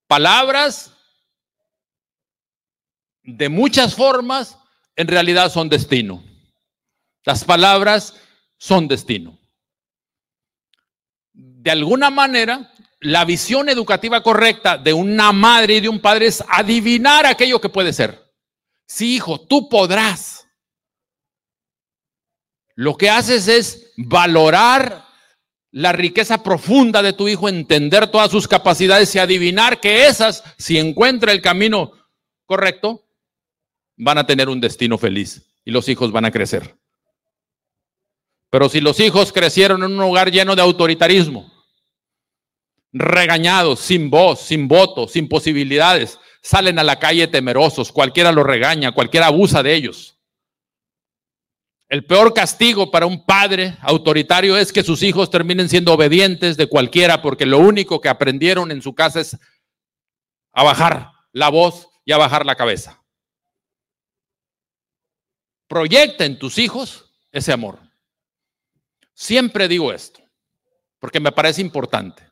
[0.07, 0.91] Palabras
[3.23, 4.57] de muchas formas
[4.97, 6.23] en realidad son destino.
[7.23, 8.15] Las palabras
[8.57, 9.39] son destino.
[11.33, 16.43] De alguna manera, la visión educativa correcta de una madre y de un padre es
[16.49, 18.33] adivinar aquello que puede ser.
[18.87, 20.47] Sí, hijo, tú podrás.
[22.73, 25.05] Lo que haces es valorar
[25.71, 30.79] la riqueza profunda de tu hijo, entender todas sus capacidades y adivinar que esas, si
[30.79, 31.91] encuentra el camino
[32.45, 33.06] correcto,
[33.97, 36.77] van a tener un destino feliz y los hijos van a crecer.
[38.49, 41.51] Pero si los hijos crecieron en un hogar lleno de autoritarismo,
[42.93, 48.93] regañados, sin voz, sin voto, sin posibilidades, salen a la calle temerosos, cualquiera los regaña,
[48.93, 50.17] cualquiera abusa de ellos.
[51.89, 56.67] El peor castigo para un padre autoritario es que sus hijos terminen siendo obedientes de
[56.67, 59.37] cualquiera porque lo único que aprendieron en su casa es
[60.51, 63.01] a bajar la voz y a bajar la cabeza.
[65.67, 67.79] Proyecta en tus hijos ese amor.
[69.13, 70.21] Siempre digo esto,
[70.99, 72.23] porque me parece importante.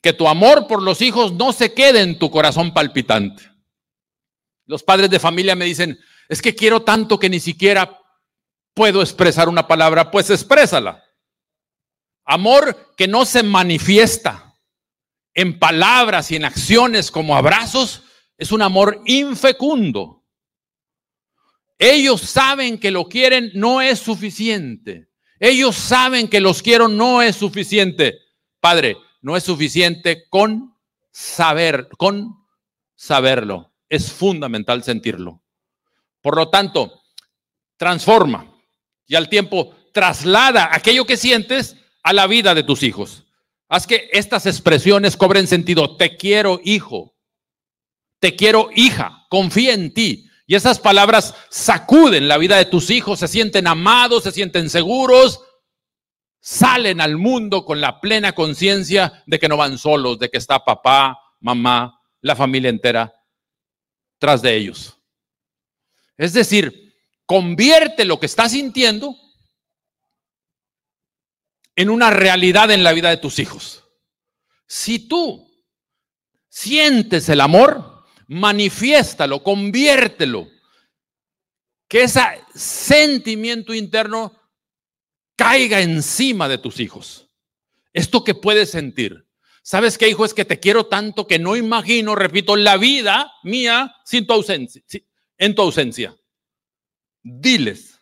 [0.00, 3.48] Que tu amor por los hijos no se quede en tu corazón palpitante.
[4.66, 8.00] Los padres de familia me dicen, es que quiero tanto que ni siquiera
[8.74, 11.04] puedo expresar una palabra, pues exprésala.
[12.24, 14.54] Amor que no se manifiesta
[15.34, 18.02] en palabras y en acciones como abrazos,
[18.38, 20.21] es un amor infecundo.
[21.84, 25.08] Ellos saben que lo quieren no es suficiente.
[25.40, 28.20] Ellos saben que los quiero no es suficiente.
[28.60, 30.76] Padre, no es suficiente con
[31.10, 32.36] saber, con
[32.94, 33.72] saberlo.
[33.88, 35.42] Es fundamental sentirlo.
[36.20, 37.02] Por lo tanto,
[37.76, 38.46] transforma
[39.08, 43.24] y al tiempo traslada aquello que sientes a la vida de tus hijos.
[43.68, 45.96] Haz que estas expresiones cobren sentido.
[45.96, 47.16] Te quiero, hijo.
[48.20, 49.26] Te quiero, hija.
[49.28, 50.28] Confía en ti.
[50.46, 55.40] Y esas palabras sacuden la vida de tus hijos, se sienten amados, se sienten seguros,
[56.40, 60.64] salen al mundo con la plena conciencia de que no van solos, de que está
[60.64, 63.14] papá, mamá, la familia entera
[64.18, 64.98] tras de ellos.
[66.16, 66.94] Es decir,
[67.26, 69.16] convierte lo que estás sintiendo
[71.76, 73.84] en una realidad en la vida de tus hijos.
[74.66, 75.50] Si tú
[76.48, 77.91] sientes el amor,
[78.28, 80.48] manifiéstalo, conviértelo.
[81.88, 82.20] Que ese
[82.54, 84.32] sentimiento interno
[85.36, 87.28] caiga encima de tus hijos.
[87.92, 89.26] Esto que puedes sentir.
[89.62, 90.24] ¿Sabes qué, hijo?
[90.24, 94.82] Es que te quiero tanto que no imagino, repito, la vida mía sin tu ausencia,
[95.38, 96.16] en tu ausencia.
[97.22, 98.00] Diles,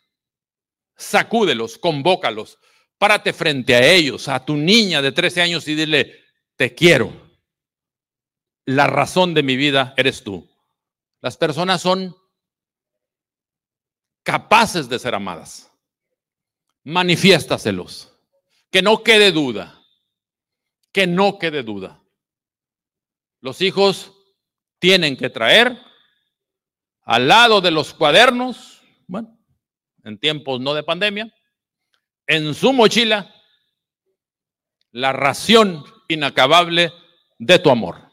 [0.96, 2.58] sacúdelos, convócalos,
[2.96, 6.24] párate frente a ellos, a tu niña de 13 años y dile,
[6.56, 7.29] te quiero.
[8.70, 10.48] La razón de mi vida eres tú.
[11.20, 12.14] Las personas son
[14.22, 15.72] capaces de ser amadas.
[16.84, 18.16] Manifiéstaselos.
[18.70, 19.82] Que no quede duda.
[20.92, 22.00] Que no quede duda.
[23.40, 24.12] Los hijos
[24.78, 25.76] tienen que traer
[27.02, 29.36] al lado de los cuadernos, bueno,
[30.04, 31.34] en tiempos no de pandemia,
[32.28, 33.34] en su mochila,
[34.92, 36.92] la ración inacabable
[37.36, 38.09] de tu amor.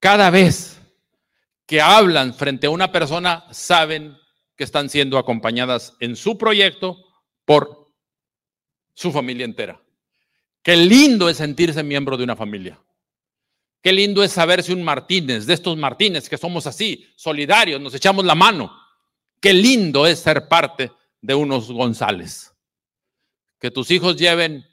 [0.00, 0.80] Cada vez
[1.66, 4.16] que hablan frente a una persona, saben
[4.56, 7.04] que están siendo acompañadas en su proyecto
[7.44, 7.92] por
[8.94, 9.80] su familia entera.
[10.62, 12.80] Qué lindo es sentirse miembro de una familia.
[13.82, 18.24] Qué lindo es saberse un Martínez, de estos Martínez que somos así, solidarios, nos echamos
[18.24, 18.76] la mano.
[19.40, 20.90] Qué lindo es ser parte
[21.20, 22.52] de unos González.
[23.60, 24.66] Que tus hijos lleven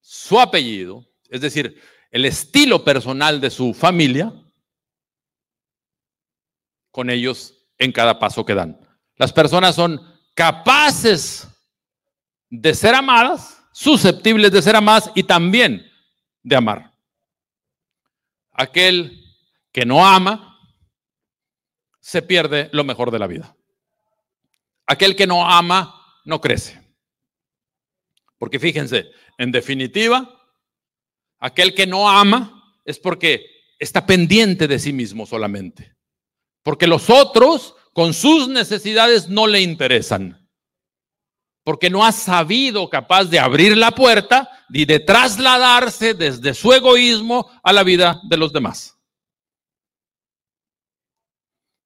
[0.00, 1.80] su apellido, es decir,
[2.16, 4.32] el estilo personal de su familia
[6.90, 8.80] con ellos en cada paso que dan.
[9.16, 10.00] Las personas son
[10.34, 11.46] capaces
[12.48, 15.86] de ser amadas, susceptibles de ser amadas y también
[16.42, 16.90] de amar.
[18.50, 19.22] Aquel
[19.70, 20.58] que no ama
[22.00, 23.54] se pierde lo mejor de la vida.
[24.86, 26.82] Aquel que no ama no crece.
[28.38, 30.35] Porque fíjense, en definitiva,
[31.38, 33.44] aquel que no ama es porque
[33.78, 35.96] está pendiente de sí mismo solamente.
[36.62, 40.48] Porque los otros, con sus necesidades, no le interesan.
[41.64, 47.50] Porque no ha sabido capaz de abrir la puerta y de trasladarse desde su egoísmo
[47.62, 48.96] a la vida de los demás.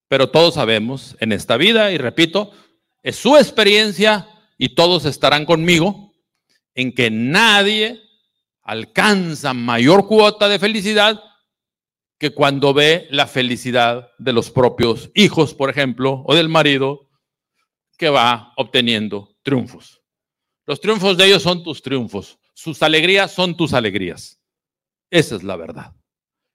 [0.09, 2.53] Pero todos sabemos en esta vida, y repito,
[3.03, 4.29] es su experiencia
[4.59, 6.13] y todos estarán conmigo,
[6.75, 8.03] en que nadie
[8.71, 11.21] alcanza mayor cuota de felicidad
[12.21, 17.09] que cuando ve la felicidad de los propios hijos, por ejemplo, o del marido,
[17.99, 20.01] que va obteniendo triunfos.
[20.67, 24.41] Los triunfos de ellos son tus triunfos, sus alegrías son tus alegrías.
[25.11, 25.93] Esa es la verdad.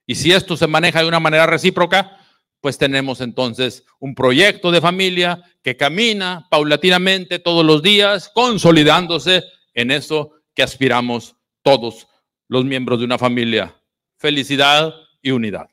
[0.07, 2.17] Y si esto se maneja de una manera recíproca,
[2.61, 9.43] pues tenemos entonces un proyecto de familia que camina paulatinamente todos los días, consolidándose
[9.73, 11.34] en eso que aspiramos
[11.65, 12.07] todos
[12.47, 13.75] los miembros de una familia.
[14.17, 15.67] Felicidad y unidad.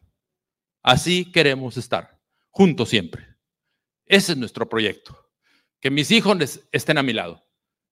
[0.83, 2.19] Así queremos estar,
[2.51, 3.29] juntos siempre.
[4.07, 5.17] Ese es nuestro proyecto.
[5.81, 7.45] Que mis hijos estén a mi lado,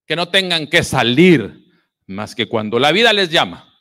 [0.07, 1.67] que no tengan que salir
[2.07, 3.73] más que cuando la vida les llama,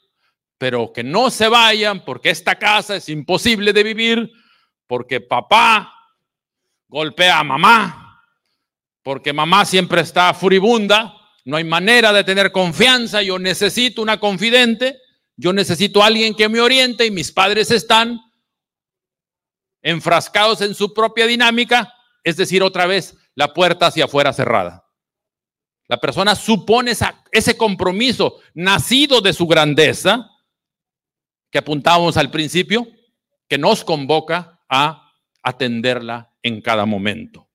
[0.57, 4.31] pero que no se vayan porque esta casa es imposible de vivir
[4.85, 5.93] porque papá
[6.87, 8.23] golpea a mamá,
[9.01, 11.18] porque mamá siempre está furibunda,
[11.49, 15.01] no hay manera de tener confianza, yo necesito una confidente,
[15.35, 18.19] yo necesito alguien que me oriente y mis padres están
[19.81, 21.91] enfrascados en su propia dinámica,
[22.23, 24.85] es decir, otra vez la puerta hacia afuera cerrada.
[25.87, 26.93] La persona supone
[27.31, 30.29] ese compromiso nacido de su grandeza,
[31.49, 32.87] que apuntábamos al principio,
[33.47, 37.49] que nos convoca a atenderla en cada momento.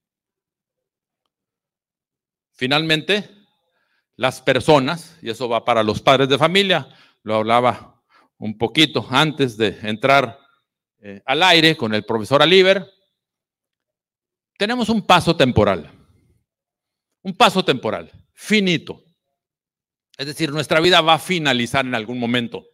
[2.51, 3.44] Finalmente,
[4.15, 6.87] las personas, y eso va para los padres de familia,
[7.23, 8.01] lo hablaba
[8.37, 10.39] un poquito antes de entrar
[11.01, 12.85] eh, al aire con el profesor Aliber,
[14.57, 15.91] tenemos un paso temporal,
[17.21, 19.03] un paso temporal, finito.
[20.17, 22.65] Es decir, nuestra vida va a finalizar en algún momento,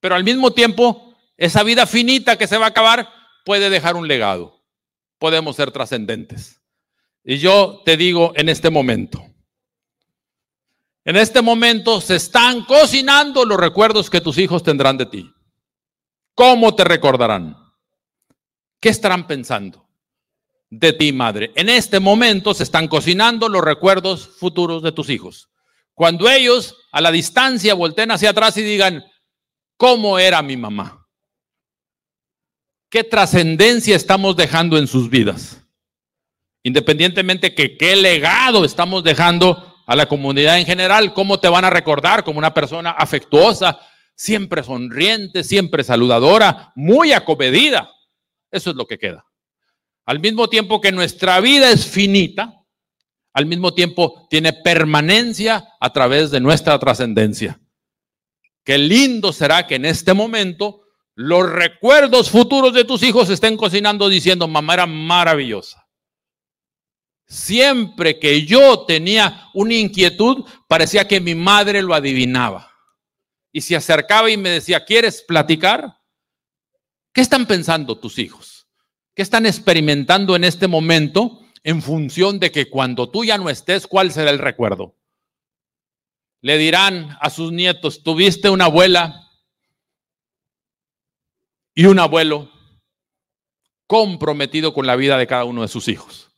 [0.00, 3.08] pero al mismo tiempo, esa vida finita que se va a acabar
[3.44, 4.64] puede dejar un legado.
[5.18, 6.60] Podemos ser trascendentes.
[7.24, 9.24] Y yo te digo en este momento,
[11.04, 15.32] en este momento se están cocinando los recuerdos que tus hijos tendrán de ti.
[16.34, 17.56] ¿Cómo te recordarán?
[18.80, 19.88] ¿Qué estarán pensando
[20.70, 21.52] de ti, madre?
[21.56, 25.48] En este momento se están cocinando los recuerdos futuros de tus hijos.
[25.94, 29.04] Cuando ellos a la distancia volteen hacia atrás y digan,
[29.76, 31.06] ¿cómo era mi mamá?
[32.88, 35.62] ¿Qué trascendencia estamos dejando en sus vidas?
[36.62, 41.70] Independientemente que qué legado estamos dejando a la comunidad en general, cómo te van a
[41.70, 43.80] recordar como una persona afectuosa,
[44.14, 47.90] siempre sonriente, siempre saludadora, muy acomedida.
[48.50, 49.24] Eso es lo que queda.
[50.04, 52.62] Al mismo tiempo que nuestra vida es finita,
[53.32, 57.60] al mismo tiempo tiene permanencia a través de nuestra trascendencia.
[58.64, 60.82] Qué lindo será que en este momento
[61.14, 65.81] los recuerdos futuros de tus hijos estén cocinando diciendo, mamá era maravillosa.
[67.32, 72.70] Siempre que yo tenía una inquietud, parecía que mi madre lo adivinaba.
[73.50, 75.96] Y se acercaba y me decía, ¿quieres platicar?
[77.10, 78.68] ¿Qué están pensando tus hijos?
[79.14, 83.86] ¿Qué están experimentando en este momento en función de que cuando tú ya no estés,
[83.86, 84.94] cuál será el recuerdo?
[86.42, 89.30] Le dirán a sus nietos, tuviste una abuela
[91.74, 92.52] y un abuelo
[93.86, 96.31] comprometido con la vida de cada uno de sus hijos.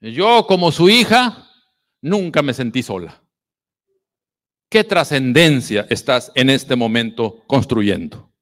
[0.00, 1.48] Yo como su hija
[2.00, 3.22] nunca me sentí sola.
[4.70, 8.32] ¿Qué trascendencia estás en este momento construyendo?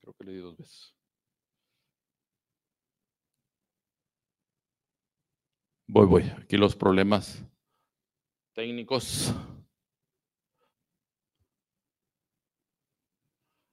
[0.00, 0.94] Creo que le di dos veces.
[5.86, 6.22] Voy, voy.
[6.42, 7.44] Aquí los problemas
[8.54, 9.34] técnicos.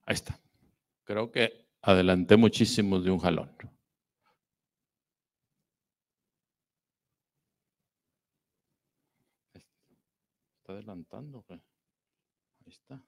[0.10, 0.40] Ahí está.
[1.04, 3.56] Creo que adelanté muchísimo de un jalón.
[9.54, 11.46] Está adelantando.
[11.48, 11.60] Ahí
[12.66, 13.00] está.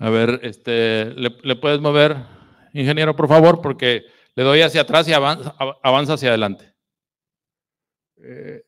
[0.00, 2.16] A ver, este, ¿le, puedes mover,
[2.72, 3.62] ingeniero, por favor?
[3.62, 4.02] Porque
[4.34, 6.74] le doy hacia atrás y avanza, avanza hacia adelante.
[8.16, 8.64] Eh,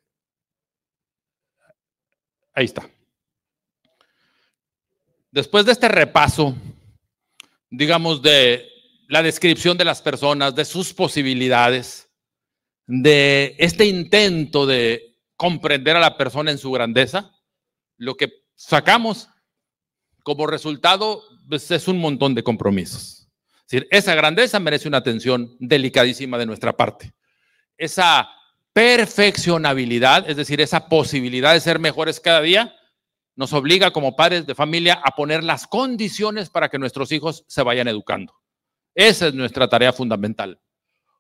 [2.55, 2.89] ahí está.
[5.31, 6.55] Después de este repaso,
[7.71, 8.71] digamos, de
[9.09, 12.09] la descripción de las personas, de sus posibilidades,
[12.87, 17.33] de este intento de comprender a la persona en su grandeza,
[17.97, 19.29] lo que sacamos
[20.23, 23.29] como resultado pues, es un montón de compromisos.
[23.67, 27.13] Es decir, esa grandeza merece una atención delicadísima de nuestra parte.
[27.77, 28.29] Esa
[28.75, 32.75] perfeccionabilidad, es decir, esa posibilidad de ser mejores cada día,
[33.37, 37.63] nos obliga como padres de familia a poner las condiciones para que nuestros hijos se
[37.63, 38.35] vayan educando.
[38.95, 40.61] Esa es nuestra tarea fundamental.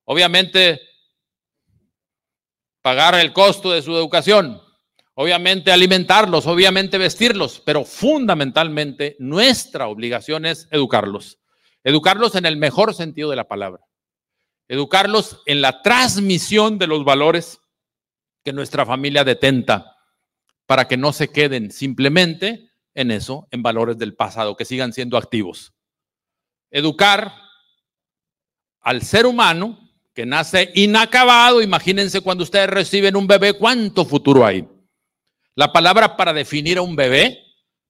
[0.04, 0.80] Obviamente,
[2.82, 4.60] pagar el costo de su educación,
[5.14, 11.38] obviamente alimentarlos, obviamente vestirlos, pero fundamentalmente nuestra obligación es educarlos.
[11.84, 13.84] Educarlos en el mejor sentido de la palabra.
[14.68, 17.60] Educarlos en la transmisión de los valores
[18.42, 19.96] que nuestra familia detenta
[20.66, 25.16] para que no se queden simplemente en eso, en valores del pasado, que sigan siendo
[25.16, 25.74] activos.
[26.70, 27.32] Educar
[28.80, 29.78] al ser humano
[30.14, 34.66] que nace inacabado, imagínense cuando ustedes reciben un bebé, ¿cuánto futuro hay?
[35.56, 37.44] La palabra para definir a un bebé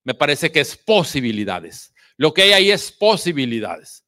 [0.04, 1.94] me parece que es posibilidades.
[2.16, 4.06] Lo que hay ahí es posibilidades.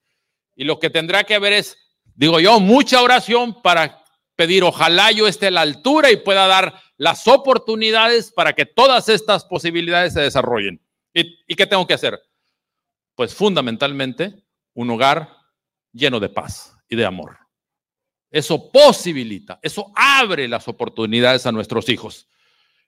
[0.55, 1.77] Y lo que tendrá que haber es,
[2.17, 4.03] digo yo, mucha oración para
[4.35, 9.09] pedir, ojalá yo esté a la altura y pueda dar las oportunidades para que todas
[9.09, 10.81] estas posibilidades se desarrollen.
[11.15, 12.19] ¿Y, y qué tengo que hacer?
[13.15, 14.35] Pues fundamentalmente
[14.75, 15.31] un hogar
[15.93, 17.39] lleno de paz y de amor.
[18.31, 22.29] Eso posibilita, eso abre las oportunidades a nuestros hijos.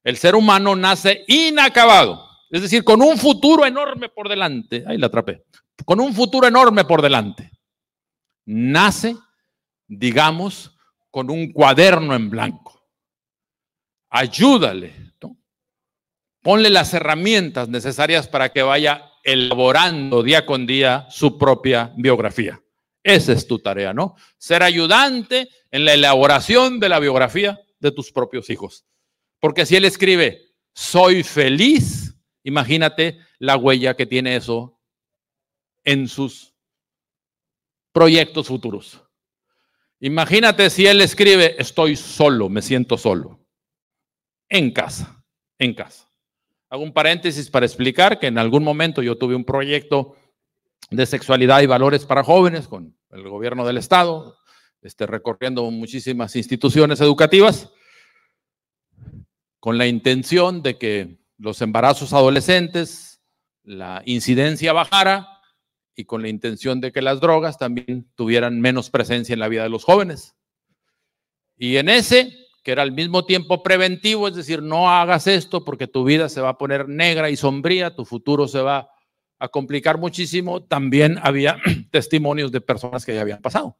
[0.04, 4.84] El ser humano nace inacabado, es decir, con un futuro enorme por delante.
[4.86, 5.44] Ahí la atrapé.
[5.84, 7.50] Con un futuro enorme por delante.
[8.50, 9.14] Nace,
[9.86, 10.74] digamos,
[11.10, 12.82] con un cuaderno en blanco.
[14.08, 14.94] Ayúdale,
[16.40, 22.58] ponle las herramientas necesarias para que vaya elaborando día con día su propia biografía.
[23.02, 24.16] Esa es tu tarea, ¿no?
[24.38, 28.86] Ser ayudante en la elaboración de la biografía de tus propios hijos.
[29.40, 34.80] Porque si él escribe, soy feliz, imagínate la huella que tiene eso
[35.84, 36.47] en sus
[37.98, 39.02] proyectos futuros.
[39.98, 43.44] Imagínate si él escribe, estoy solo, me siento solo.
[44.48, 45.24] En casa,
[45.58, 46.08] en casa.
[46.70, 50.14] Hago un paréntesis para explicar que en algún momento yo tuve un proyecto
[50.92, 54.36] de sexualidad y valores para jóvenes con el gobierno del estado,
[54.80, 57.68] este, recorriendo muchísimas instituciones educativas,
[59.58, 63.20] con la intención de que los embarazos adolescentes,
[63.64, 65.37] la incidencia bajara
[65.98, 69.64] y con la intención de que las drogas también tuvieran menos presencia en la vida
[69.64, 70.36] de los jóvenes.
[71.56, 72.32] Y en ese,
[72.62, 76.40] que era al mismo tiempo preventivo, es decir, no hagas esto porque tu vida se
[76.40, 78.88] va a poner negra y sombría, tu futuro se va
[79.40, 81.56] a complicar muchísimo, también había
[81.90, 83.76] testimonios de personas que ya habían pasado.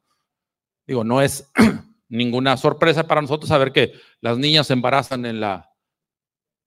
[0.88, 1.48] Digo, no es
[2.08, 5.70] ninguna sorpresa para nosotros saber que las niñas se embarazan en la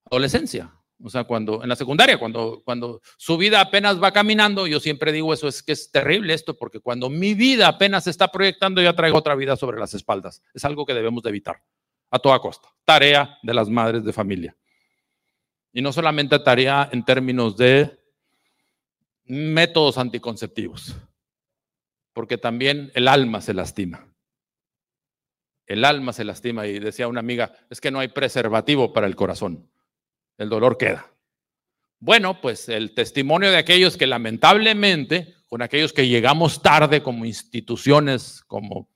[0.05, 4.79] adolescencia, o sea, cuando en la secundaria, cuando, cuando su vida apenas va caminando, yo
[4.79, 8.31] siempre digo eso, es que es terrible esto, porque cuando mi vida apenas se está
[8.31, 10.43] proyectando, ya traigo otra vida sobre las espaldas.
[10.53, 11.61] Es algo que debemos de evitar
[12.09, 12.67] a toda costa.
[12.85, 14.55] Tarea de las madres de familia.
[15.73, 17.99] Y no solamente tarea en términos de
[19.25, 20.95] métodos anticonceptivos,
[22.13, 24.07] porque también el alma se lastima.
[25.65, 29.15] El alma se lastima y decía una amiga, es que no hay preservativo para el
[29.15, 29.71] corazón,
[30.41, 31.11] el dolor queda.
[31.99, 38.41] Bueno, pues el testimonio de aquellos que lamentablemente, con aquellos que llegamos tarde como instituciones,
[38.47, 38.89] como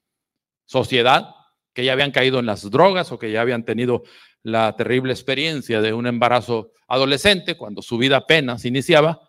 [0.66, 1.30] sociedad,
[1.74, 4.04] que ya habían caído en las drogas o que ya habían tenido
[4.42, 9.22] la terrible experiencia de un embarazo adolescente cuando su vida apenas iniciaba,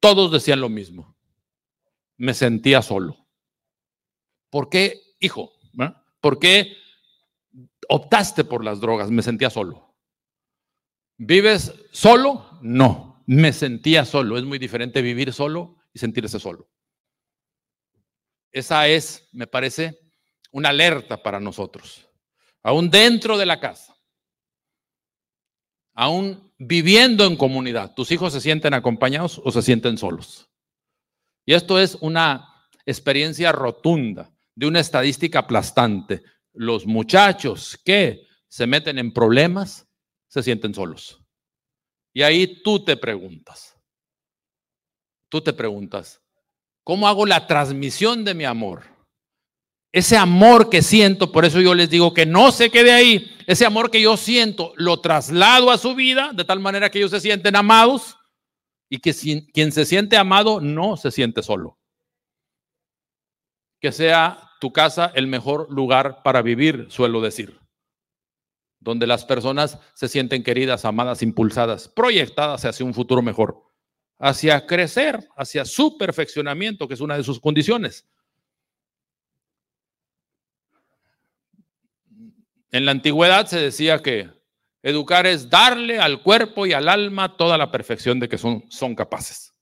[0.00, 1.16] todos decían lo mismo.
[2.16, 3.26] Me sentía solo.
[4.50, 5.52] ¿Por qué, hijo?
[6.20, 6.76] ¿Por qué
[7.88, 9.10] optaste por las drogas?
[9.10, 9.91] Me sentía solo.
[11.18, 12.58] ¿Vives solo?
[12.62, 14.38] No, me sentía solo.
[14.38, 16.68] Es muy diferente vivir solo y sentirse solo.
[18.50, 19.98] Esa es, me parece,
[20.50, 22.08] una alerta para nosotros.
[22.62, 23.96] Aún dentro de la casa.
[25.94, 30.48] Aún viviendo en comunidad, ¿tus hijos se sienten acompañados o se sienten solos?
[31.44, 32.48] Y esto es una
[32.86, 36.22] experiencia rotunda de una estadística aplastante.
[36.52, 39.88] Los muchachos que se meten en problemas
[40.32, 41.20] se sienten solos.
[42.14, 43.76] Y ahí tú te preguntas,
[45.28, 46.22] tú te preguntas,
[46.82, 48.84] ¿cómo hago la transmisión de mi amor?
[49.92, 53.30] Ese amor que siento, por eso yo les digo que no se quede ahí.
[53.46, 57.10] Ese amor que yo siento lo traslado a su vida de tal manera que ellos
[57.10, 58.16] se sienten amados
[58.88, 59.12] y que
[59.52, 61.78] quien se siente amado no se siente solo.
[63.82, 67.61] que sea tu casa el mejor lugar para vivir, suelo decir,
[68.82, 73.62] donde las personas se sienten queridas, amadas, impulsadas, proyectadas hacia un futuro mejor,
[74.18, 78.08] hacia crecer, hacia su perfeccionamiento, que es una de sus condiciones.
[82.72, 84.30] En la antigüedad se decía que
[84.82, 88.96] educar es darle al cuerpo y al alma toda la perfección de que son, son
[88.96, 89.54] capaces.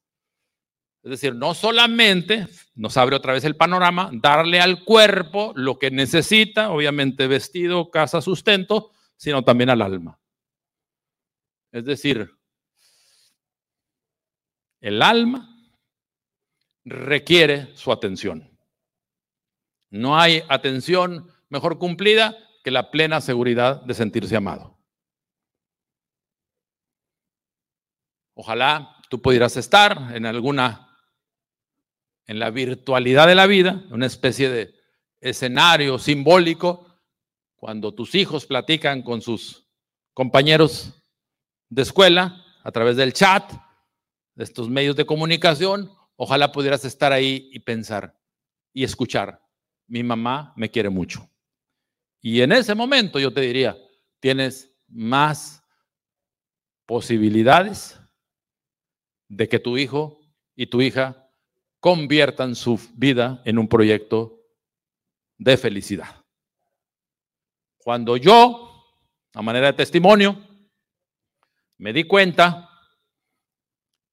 [1.02, 5.90] Es decir, no solamente nos abre otra vez el panorama, darle al cuerpo lo que
[5.90, 10.18] necesita, obviamente vestido, casa, sustento, sino también al alma.
[11.72, 12.34] Es decir,
[14.80, 15.46] el alma
[16.86, 18.58] requiere su atención.
[19.90, 24.78] No hay atención mejor cumplida que la plena seguridad de sentirse amado.
[28.32, 30.96] Ojalá tú pudieras estar en alguna,
[32.24, 34.74] en la virtualidad de la vida, una especie de
[35.20, 36.89] escenario simbólico,
[37.60, 39.68] cuando tus hijos platican con sus
[40.14, 40.94] compañeros
[41.68, 43.52] de escuela a través del chat,
[44.34, 48.18] de estos medios de comunicación, ojalá pudieras estar ahí y pensar
[48.72, 49.42] y escuchar,
[49.86, 51.28] mi mamá me quiere mucho.
[52.22, 53.76] Y en ese momento yo te diría,
[54.20, 55.62] tienes más
[56.86, 58.00] posibilidades
[59.28, 60.18] de que tu hijo
[60.56, 61.30] y tu hija
[61.78, 64.40] conviertan su vida en un proyecto
[65.36, 66.19] de felicidad.
[67.90, 68.86] Cuando yo,
[69.34, 70.38] a manera de testimonio,
[71.76, 72.70] me di cuenta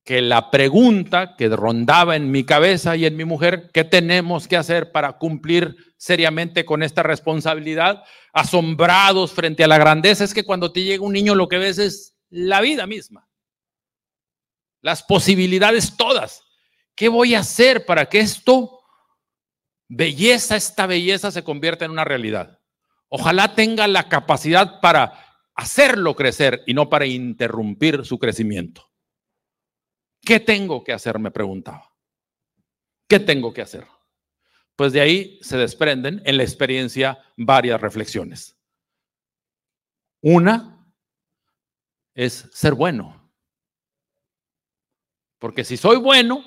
[0.04, 4.58] que la pregunta que rondaba en mi cabeza y en mi mujer, ¿qué tenemos que
[4.58, 8.04] hacer para cumplir seriamente con esta responsabilidad?
[8.34, 11.78] Asombrados frente a la grandeza, es que cuando te llega un niño lo que ves
[11.78, 13.30] es la vida misma,
[14.82, 16.42] las posibilidades todas.
[16.96, 18.80] ¿Qué voy a hacer para que esto,
[19.88, 22.57] belleza, esta belleza se convierta en una realidad?
[23.10, 28.90] Ojalá tenga la capacidad para hacerlo crecer y no para interrumpir su crecimiento.
[30.22, 31.20] ¿Qué tengo que hacer?
[31.20, 31.94] Me preguntaba.
[33.08, 33.88] ¿Qué tengo que hacer?
[34.76, 38.58] Pues de ahí se desprenden en la experiencia varias reflexiones.
[40.22, 40.86] Una
[42.14, 43.32] es ser bueno.
[45.40, 46.44] Porque si soy bueno,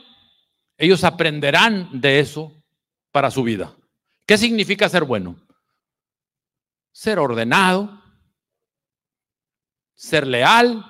[0.76, 2.52] ellos aprenderán de eso
[3.12, 3.76] para su vida.
[4.26, 5.36] ¿Qué significa ser bueno?
[6.92, 8.02] Ser ordenado,
[9.94, 10.84] ser leal,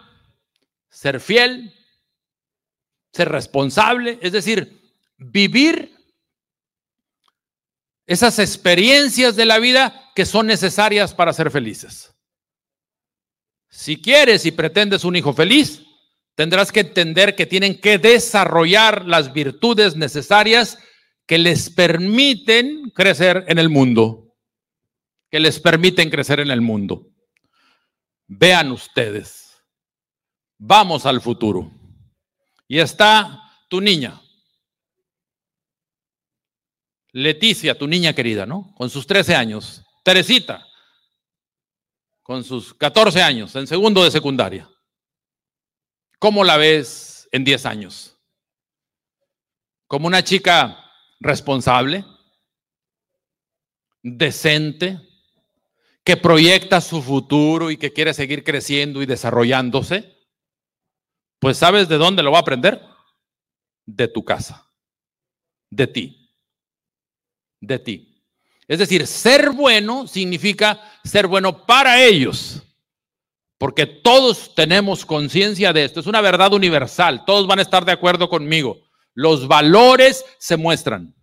[0.88, 1.74] ser fiel,
[3.12, 4.80] ser responsable, es decir,
[5.16, 5.96] vivir
[8.06, 12.12] esas experiencias de la vida que son necesarias para ser felices.
[13.68, 15.82] Si quieres y pretendes un hijo feliz,
[16.34, 20.78] tendrás que entender que tienen que desarrollar las virtudes necesarias
[21.26, 24.29] que les permiten crecer en el mundo,
[25.30, 27.06] que les permiten crecer en el mundo.
[28.26, 29.64] Vean ustedes,
[30.58, 31.70] vamos al futuro.
[32.68, 34.20] Y está tu niña,
[37.12, 38.72] Leticia, tu niña querida, ¿no?
[38.76, 39.82] Con sus 13 años.
[40.04, 40.66] Teresita,
[42.22, 44.70] con sus 14 años, en segundo de secundaria.
[46.18, 48.16] ¿Cómo la ves en 10 años?
[49.86, 50.78] ¿Como una chica
[51.18, 52.04] responsable,
[54.02, 55.00] decente,
[56.04, 60.16] que proyecta su futuro y que quiere seguir creciendo y desarrollándose?
[61.38, 62.82] Pues ¿sabes de dónde lo va a aprender?
[63.86, 64.70] De tu casa,
[65.70, 66.30] de ti,
[67.60, 68.24] de ti.
[68.68, 72.62] Es decir, ser bueno significa ser bueno para ellos,
[73.58, 77.92] porque todos tenemos conciencia de esto, es una verdad universal, todos van a estar de
[77.92, 78.78] acuerdo conmigo.
[79.14, 81.14] Los valores se muestran.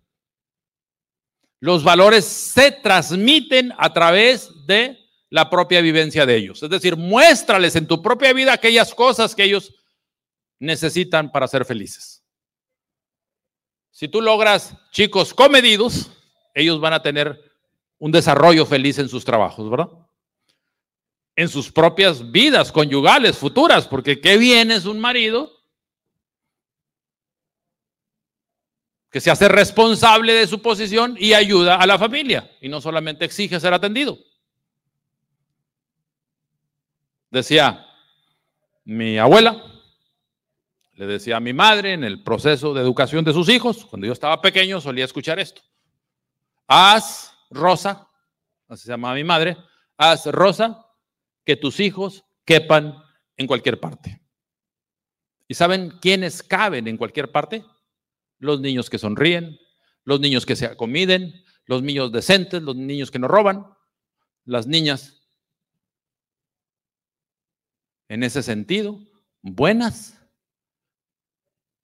[1.60, 6.62] Los valores se transmiten a través de la propia vivencia de ellos.
[6.62, 9.74] Es decir, muéstrales en tu propia vida aquellas cosas que ellos
[10.60, 12.22] necesitan para ser felices.
[13.90, 16.12] Si tú logras chicos comedidos,
[16.54, 17.40] ellos van a tener
[17.98, 19.88] un desarrollo feliz en sus trabajos, ¿verdad?
[21.34, 25.52] En sus propias vidas conyugales futuras, porque qué bien es un marido
[29.10, 33.24] que se hace responsable de su posición y ayuda a la familia y no solamente
[33.24, 34.18] exige ser atendido.
[37.30, 37.86] Decía
[38.84, 39.62] mi abuela,
[40.94, 44.12] le decía a mi madre en el proceso de educación de sus hijos, cuando yo
[44.12, 45.62] estaba pequeño solía escuchar esto.
[46.66, 48.08] Haz, Rosa,
[48.66, 49.56] así se llamaba mi madre,
[49.96, 50.84] haz, Rosa,
[51.44, 52.94] que tus hijos quepan
[53.36, 54.20] en cualquier parte.
[55.46, 57.64] ¿Y saben quiénes caben en cualquier parte?
[58.38, 59.58] Los niños que sonríen,
[60.04, 63.66] los niños que se acomiden, los niños decentes, los niños que no roban,
[64.44, 65.17] las niñas.
[68.08, 68.98] En ese sentido,
[69.42, 70.18] buenas,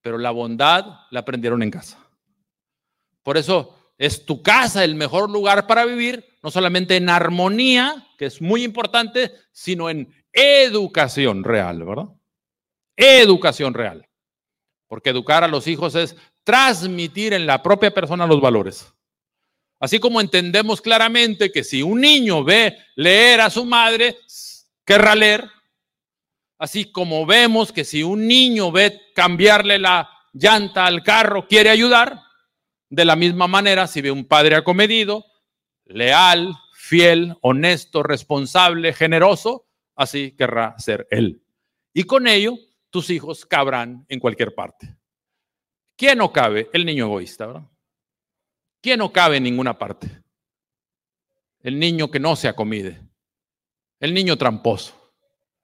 [0.00, 1.98] pero la bondad la aprendieron en casa.
[3.22, 8.26] Por eso es tu casa el mejor lugar para vivir, no solamente en armonía, que
[8.26, 12.08] es muy importante, sino en educación real, ¿verdad?
[12.96, 14.08] Educación real.
[14.88, 18.92] Porque educar a los hijos es transmitir en la propia persona los valores.
[19.80, 24.16] Así como entendemos claramente que si un niño ve leer a su madre,
[24.84, 25.48] querrá leer.
[26.58, 32.20] Así como vemos que si un niño ve cambiarle la llanta al carro, quiere ayudar.
[32.90, 35.24] De la misma manera, si ve un padre acomedido,
[35.84, 41.42] leal, fiel, honesto, responsable, generoso, así querrá ser él.
[41.92, 42.56] Y con ello,
[42.90, 44.96] tus hijos cabrán en cualquier parte.
[45.96, 46.68] ¿Quién no cabe?
[46.72, 47.68] El niño egoísta, ¿verdad?
[48.80, 50.22] ¿Quién no cabe en ninguna parte?
[51.60, 53.00] El niño que no se acomide.
[53.98, 55.03] El niño tramposo.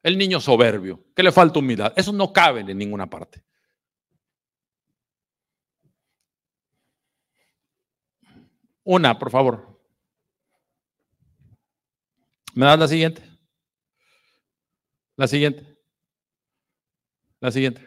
[0.02, 1.92] El niño soberbio, que le falta humildad.
[1.96, 3.44] Eso no cabe en ninguna parte.
[8.84, 9.80] Una, por favor.
[12.54, 13.22] ¿Me das la siguiente?
[15.16, 15.78] La siguiente.
[17.40, 17.86] La siguiente.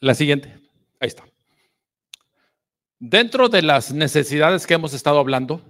[0.00, 0.48] La siguiente.
[1.00, 1.24] Ahí está.
[2.98, 5.60] Dentro de las necesidades que hemos estado hablando,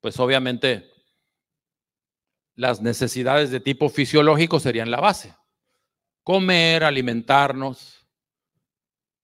[0.00, 0.93] pues obviamente
[2.54, 5.34] las necesidades de tipo fisiológico serían la base.
[6.22, 8.06] Comer, alimentarnos,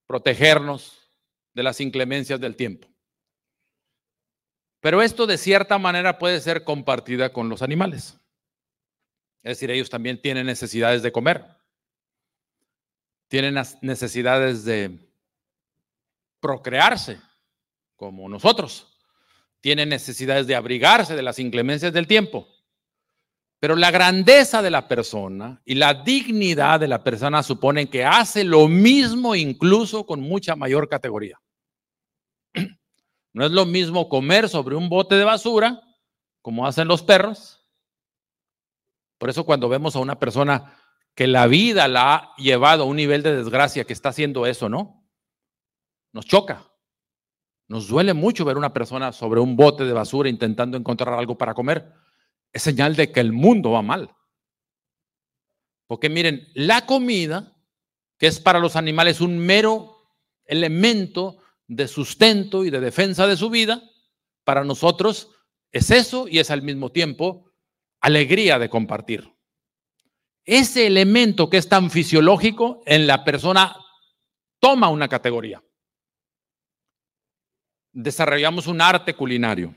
[0.06, 1.10] protegernos
[1.54, 2.88] de las inclemencias del tiempo.
[4.80, 8.18] Pero esto de cierta manera puede ser compartida con los animales.
[9.42, 11.44] Es decir, ellos también tienen necesidades de comer.
[13.28, 14.98] Tienen necesidades de
[16.40, 17.20] procrearse,
[17.94, 18.98] como nosotros.
[19.60, 22.48] Tienen necesidades de abrigarse de las inclemencias del tiempo.
[23.60, 28.42] Pero la grandeza de la persona y la dignidad de la persona suponen que hace
[28.42, 31.40] lo mismo incluso con mucha mayor categoría.
[33.32, 35.80] No es lo mismo comer sobre un bote de basura,
[36.42, 37.64] como hacen los perros.
[39.18, 40.74] Por eso cuando vemos a una persona
[41.14, 44.68] que la vida la ha llevado a un nivel de desgracia que está haciendo eso,
[44.68, 45.06] ¿no?
[46.12, 46.66] Nos choca.
[47.68, 51.54] Nos duele mucho ver una persona sobre un bote de basura intentando encontrar algo para
[51.54, 51.92] comer.
[52.52, 54.14] Es señal de que el mundo va mal.
[55.86, 57.56] Porque miren, la comida,
[58.18, 59.96] que es para los animales un mero
[60.44, 63.82] elemento de sustento y de defensa de su vida,
[64.44, 65.30] para nosotros
[65.72, 67.52] es eso y es al mismo tiempo
[68.00, 69.32] alegría de compartir.
[70.44, 73.76] Ese elemento que es tan fisiológico en la persona
[74.58, 75.62] toma una categoría.
[77.92, 79.74] Desarrollamos un arte culinario,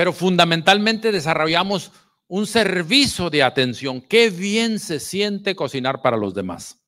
[0.00, 1.92] pero fundamentalmente desarrollamos
[2.26, 4.00] un servicio de atención.
[4.00, 6.82] Qué bien se siente cocinar para los demás.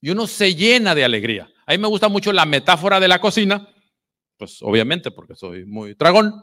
[0.00, 1.48] Y uno se llena de alegría.
[1.66, 3.72] A mí me gusta mucho la metáfora de la cocina,
[4.36, 6.34] pues obviamente porque soy muy dragón,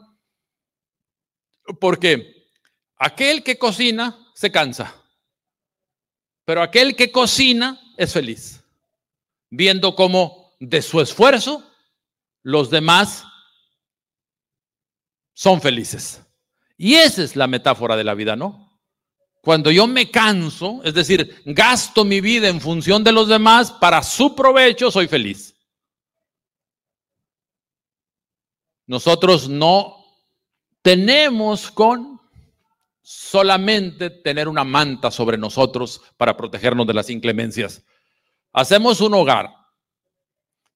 [1.80, 2.48] porque
[2.96, 5.04] aquel que cocina se cansa,
[6.46, 8.64] pero aquel que cocina es feliz,
[9.50, 11.62] viendo cómo de su esfuerzo
[12.42, 13.25] los demás
[15.36, 16.22] son felices.
[16.78, 18.80] Y esa es la metáfora de la vida, ¿no?
[19.42, 24.02] Cuando yo me canso, es decir, gasto mi vida en función de los demás para
[24.02, 25.54] su provecho, soy feliz.
[28.86, 30.04] Nosotros no
[30.80, 32.18] tenemos con
[33.02, 37.84] solamente tener una manta sobre nosotros para protegernos de las inclemencias.
[38.54, 39.54] Hacemos un hogar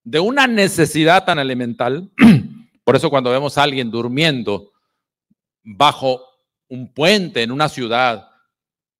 [0.04, 2.12] de una necesidad tan elemental.
[2.90, 4.72] Por eso cuando vemos a alguien durmiendo
[5.62, 6.26] bajo
[6.66, 8.28] un puente en una ciudad,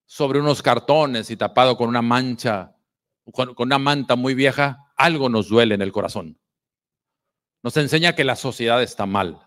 [0.07, 2.77] sobre unos cartones y tapado con una mancha,
[3.33, 6.39] con, una manta muy vieja, algo nos duele en el corazón.
[7.65, 9.41] Nos enseña que la sociedad está mal,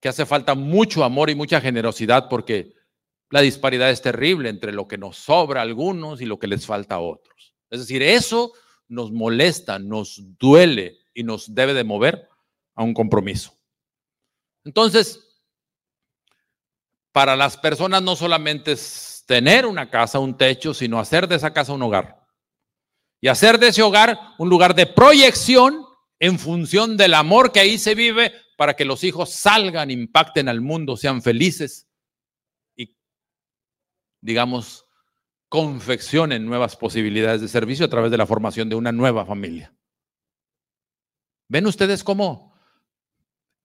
[0.00, 2.74] que hace falta mucho amor y mucha generosidad porque
[3.30, 6.66] la disparidad es terrible entre lo que nos sobra a algunos y lo que les
[6.66, 7.54] falta a otros.
[7.70, 8.54] Es decir, eso
[8.88, 12.33] nos molesta, nos duele y nos debe de mover
[12.74, 13.52] a un compromiso.
[14.64, 15.20] Entonces,
[17.12, 21.52] para las personas no solamente es tener una casa, un techo, sino hacer de esa
[21.52, 22.26] casa un hogar.
[23.20, 25.84] Y hacer de ese hogar un lugar de proyección
[26.18, 30.60] en función del amor que ahí se vive para que los hijos salgan, impacten al
[30.60, 31.88] mundo, sean felices
[32.76, 32.96] y,
[34.20, 34.86] digamos,
[35.48, 39.74] confeccionen nuevas posibilidades de servicio a través de la formación de una nueva familia.
[41.48, 42.53] ven ustedes cómo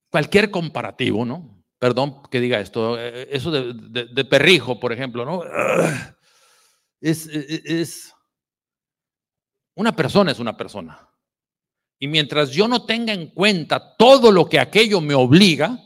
[0.09, 1.63] cualquier comparativo, ¿no?
[1.77, 5.43] Perdón que diga esto, eh, eso de, perrijo, por ejemplo, ¿no?
[7.01, 8.13] Es, es,
[9.75, 11.09] una persona es una persona.
[11.97, 15.79] Y mientras yo no tenga en cuenta todo lo que aquello me obliga,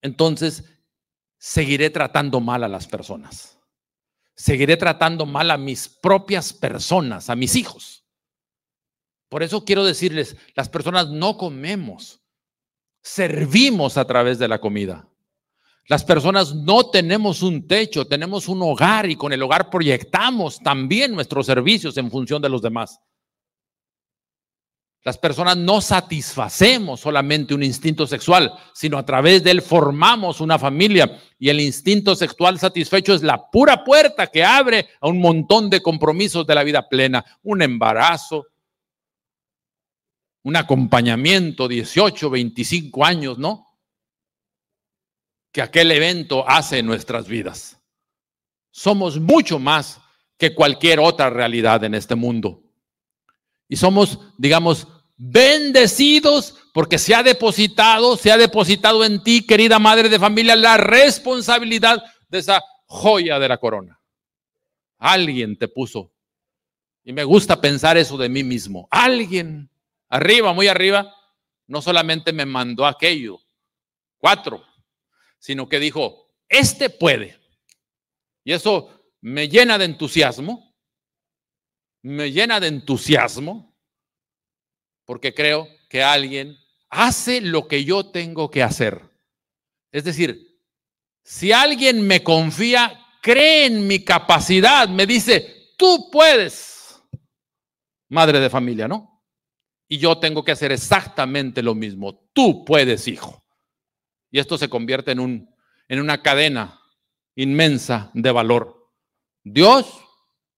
[0.00, 0.64] entonces
[1.38, 3.58] seguiré tratando mal a las personas.
[4.34, 8.04] Seguiré tratando mal a mis propias personas, a mis hijos.
[9.28, 12.22] Por eso quiero decirles, las personas no comemos,
[13.02, 15.08] servimos a través de la comida.
[15.88, 21.14] Las personas no tenemos un techo, tenemos un hogar y con el hogar proyectamos también
[21.14, 23.00] nuestros servicios en función de los demás.
[25.02, 30.58] Las personas no satisfacemos solamente un instinto sexual, sino a través de él formamos una
[30.58, 35.70] familia y el instinto sexual satisfecho es la pura puerta que abre a un montón
[35.70, 38.48] de compromisos de la vida plena, un embarazo,
[40.48, 43.66] un acompañamiento, 18, 25 años, ¿no?
[45.52, 47.78] Que aquel evento hace en nuestras vidas.
[48.70, 50.00] Somos mucho más
[50.38, 52.62] que cualquier otra realidad en este mundo.
[53.68, 54.88] Y somos, digamos,
[55.18, 60.78] bendecidos porque se ha depositado, se ha depositado en ti, querida madre de familia, la
[60.78, 64.00] responsabilidad de esa joya de la corona.
[64.96, 66.10] Alguien te puso.
[67.04, 68.88] Y me gusta pensar eso de mí mismo.
[68.90, 69.68] Alguien,
[70.08, 71.14] arriba, muy arriba,
[71.66, 73.40] no solamente me mandó aquello,
[74.18, 74.64] cuatro,
[75.38, 77.38] sino que dijo, este puede.
[78.44, 80.68] Y eso me llena de entusiasmo
[82.02, 83.76] me llena de entusiasmo
[85.04, 86.56] porque creo que alguien
[86.90, 89.02] hace lo que yo tengo que hacer.
[89.90, 90.60] Es decir,
[91.22, 97.02] si alguien me confía, cree en mi capacidad, me dice, tú puedes,
[98.08, 99.17] madre de familia, ¿no?
[99.88, 102.28] Y yo tengo que hacer exactamente lo mismo.
[102.32, 103.42] Tú puedes, hijo.
[104.30, 105.54] Y esto se convierte en, un,
[105.88, 106.80] en una cadena
[107.34, 108.90] inmensa de valor.
[109.42, 109.86] Dios,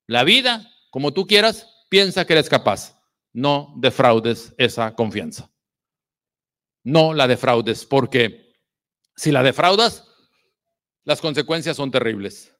[0.07, 3.01] la vida como tú quieras, piensa que eres capaz.
[3.33, 5.51] No defraudes esa confianza.
[6.83, 8.53] No la defraudes, porque
[9.15, 10.05] si la defraudas,
[11.05, 12.53] las consecuencias son terribles.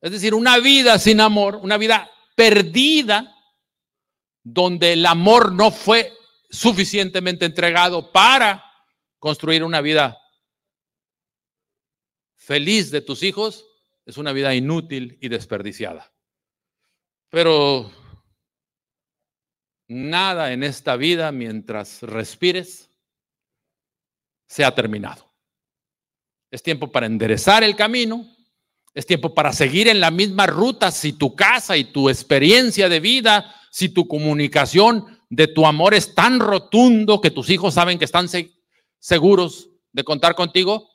[0.00, 3.31] Es decir, una vida sin amor, una vida perdida,
[4.42, 6.12] donde el amor no fue
[6.50, 8.64] suficientemente entregado para
[9.18, 10.18] construir una vida
[12.36, 13.66] feliz de tus hijos,
[14.04, 16.12] es una vida inútil y desperdiciada.
[17.30, 17.90] Pero
[19.88, 22.90] nada en esta vida mientras respires
[24.48, 25.32] se ha terminado.
[26.50, 28.26] Es tiempo para enderezar el camino,
[28.94, 33.00] es tiempo para seguir en la misma ruta si tu casa y tu experiencia de
[33.00, 38.04] vida, si tu comunicación de tu amor es tan rotundo que tus hijos saben que
[38.04, 38.28] están
[38.98, 40.90] seguros de contar contigo.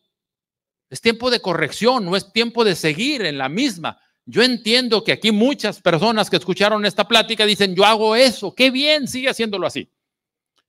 [0.89, 3.99] Es tiempo de corrección, no es tiempo de seguir en la misma.
[4.25, 8.69] Yo entiendo que aquí muchas personas que escucharon esta plática dicen, yo hago eso, qué
[8.69, 9.89] bien, sigue haciéndolo así.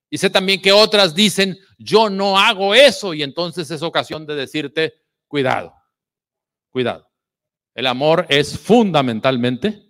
[0.09, 4.35] Y sé también que otras dicen, yo no hago eso, y entonces es ocasión de
[4.35, 4.95] decirte,
[5.27, 5.75] cuidado,
[6.71, 7.08] cuidado.
[7.79, 9.81] El amor es fundamentalmente,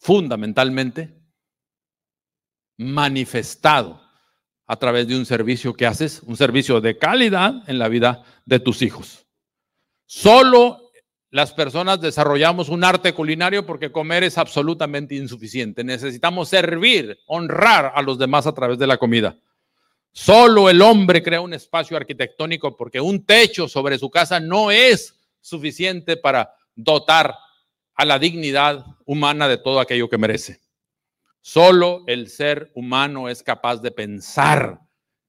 [0.00, 1.16] fundamentalmente
[2.76, 4.02] manifestado
[4.66, 8.58] a través de un servicio que haces, un servicio de calidad en la vida de
[8.58, 9.24] tus hijos.
[10.04, 10.90] Solo
[11.30, 15.84] las personas desarrollamos un arte culinario porque comer es absolutamente insuficiente.
[15.84, 19.38] Necesitamos servir, honrar a los demás a través de la comida.
[20.10, 25.17] Solo el hombre crea un espacio arquitectónico porque un techo sobre su casa no es
[25.40, 27.34] suficiente para dotar
[27.94, 30.60] a la dignidad humana de todo aquello que merece.
[31.40, 34.80] Solo el ser humano es capaz de pensar.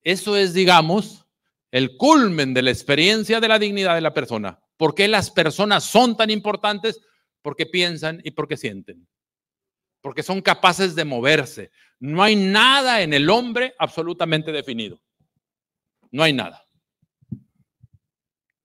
[0.03, 1.25] Eso es, digamos,
[1.71, 4.59] el culmen de la experiencia de la dignidad de la persona.
[4.77, 7.01] ¿Por qué las personas son tan importantes?
[7.41, 9.07] Porque piensan y porque sienten.
[10.01, 11.71] Porque son capaces de moverse.
[11.99, 15.01] No hay nada en el hombre absolutamente definido.
[16.11, 16.65] No hay nada.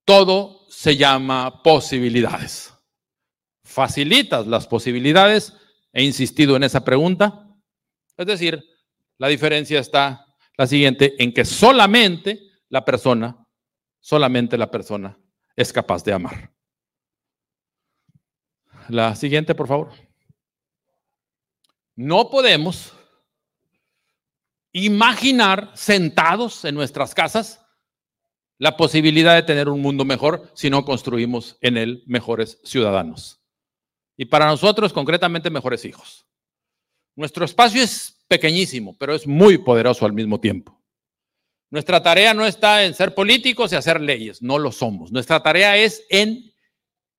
[0.05, 2.71] Todo se llama posibilidades.
[3.63, 5.53] ¿Facilitas las posibilidades?
[5.91, 7.47] He insistido en esa pregunta.
[8.15, 8.63] Es decir,
[9.17, 10.25] la diferencia está
[10.57, 12.39] la siguiente, en que solamente
[12.69, 13.45] la persona,
[13.99, 15.17] solamente la persona
[15.55, 16.53] es capaz de amar.
[18.89, 19.91] La siguiente, por favor.
[21.95, 22.93] No podemos
[24.71, 27.64] imaginar sentados en nuestras casas
[28.57, 33.41] la posibilidad de tener un mundo mejor si no construimos en él mejores ciudadanos.
[34.17, 36.25] Y para nosotros, concretamente, mejores hijos.
[37.15, 40.81] Nuestro espacio es pequeñísimo, pero es muy poderoso al mismo tiempo.
[41.69, 45.11] Nuestra tarea no está en ser políticos y hacer leyes, no lo somos.
[45.11, 46.53] Nuestra tarea es en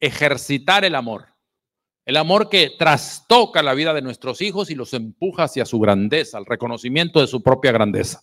[0.01, 1.27] ejercitar el amor.
[2.07, 6.39] El amor que trastoca la vida de nuestros hijos y los empuja hacia su grandeza,
[6.39, 8.23] al reconocimiento de su propia grandeza.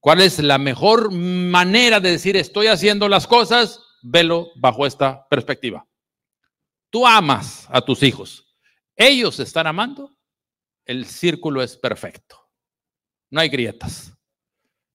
[0.00, 3.80] ¿Cuál es la mejor manera de decir estoy haciendo las cosas?
[4.02, 5.86] Velo bajo esta perspectiva.
[6.88, 8.56] Tú amas a tus hijos.
[8.96, 10.16] Ellos están amando.
[10.86, 12.40] El círculo es perfecto.
[13.30, 14.12] No hay grietas.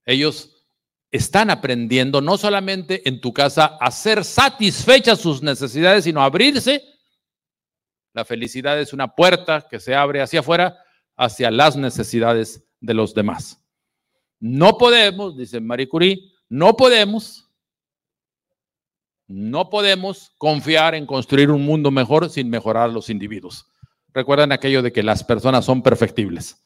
[0.04, 0.68] Ellos
[1.12, 6.84] están aprendiendo no solamente en tu casa a ser satisfechas sus necesidades, sino a abrirse.
[8.12, 10.78] La felicidad es una puerta que se abre hacia afuera,
[11.16, 13.65] hacia las necesidades de los demás.
[14.40, 17.50] No podemos, dice Marie Curie, no podemos,
[19.28, 23.68] no podemos confiar en construir un mundo mejor sin mejorar los individuos.
[24.14, 26.62] Recuerden aquello de que las personas son perfectibles.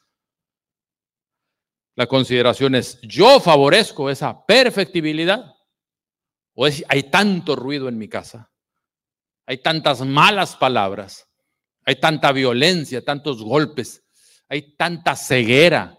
[1.96, 5.54] La consideración es, ¿yo favorezco esa perfectibilidad?
[6.54, 8.52] ¿O es, hay tanto ruido en mi casa?
[9.46, 11.28] Hay tantas malas palabras,
[11.86, 14.06] hay tanta violencia, tantos golpes,
[14.48, 15.99] hay tanta ceguera,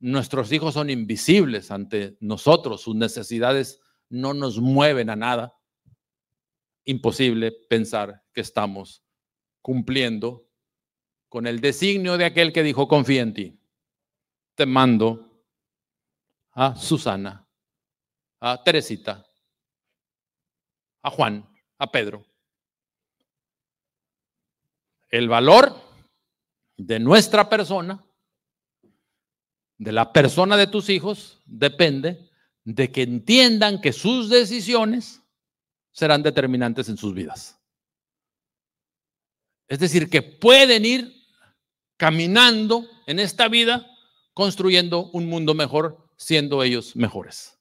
[0.00, 5.58] Nuestros hijos son invisibles ante nosotros, sus necesidades no nos mueven a nada.
[6.84, 9.04] Imposible pensar que estamos
[9.60, 10.48] cumpliendo
[11.28, 13.60] con el designio de aquel que dijo, confía en ti.
[14.54, 15.44] Te mando
[16.52, 17.46] a Susana,
[18.40, 19.26] a Teresita,
[21.02, 22.24] a Juan, a Pedro.
[25.10, 25.74] El valor
[26.76, 28.07] de nuestra persona
[29.78, 32.28] de la persona de tus hijos depende
[32.64, 35.22] de que entiendan que sus decisiones
[35.92, 37.58] serán determinantes en sus vidas.
[39.68, 41.14] Es decir, que pueden ir
[41.96, 43.86] caminando en esta vida
[44.34, 47.58] construyendo un mundo mejor, siendo ellos mejores.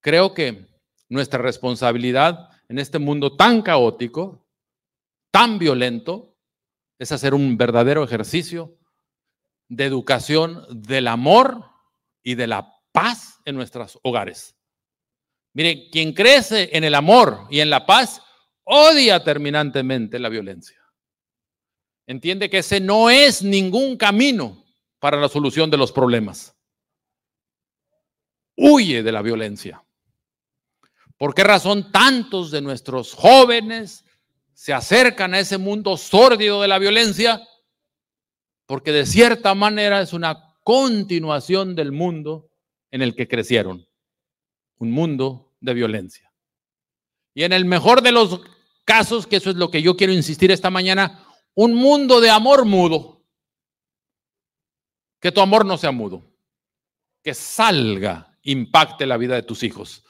[0.00, 0.66] Creo que
[1.08, 4.46] nuestra responsabilidad en este mundo tan caótico,
[5.30, 6.36] tan violento,
[6.98, 8.78] es hacer un verdadero ejercicio
[9.70, 11.64] de educación del amor
[12.22, 14.56] y de la paz en nuestros hogares.
[15.54, 18.20] Miren, quien crece en el amor y en la paz
[18.64, 20.76] odia terminantemente la violencia.
[22.06, 24.64] Entiende que ese no es ningún camino
[24.98, 26.56] para la solución de los problemas.
[28.56, 29.84] Huye de la violencia.
[31.16, 34.04] ¿Por qué razón tantos de nuestros jóvenes
[34.52, 37.40] se acercan a ese mundo sórdido de la violencia?
[38.70, 42.52] Porque de cierta manera es una continuación del mundo
[42.92, 43.88] en el que crecieron,
[44.78, 46.32] un mundo de violencia.
[47.34, 48.40] Y en el mejor de los
[48.84, 52.64] casos, que eso es lo que yo quiero insistir esta mañana, un mundo de amor
[52.64, 53.24] mudo.
[55.18, 56.22] Que tu amor no sea mudo,
[57.24, 60.04] que salga, impacte la vida de tus hijos.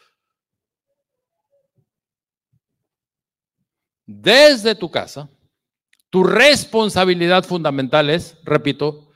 [4.05, 5.31] Desde tu casa
[6.11, 9.13] tu responsabilidad fundamental es, repito,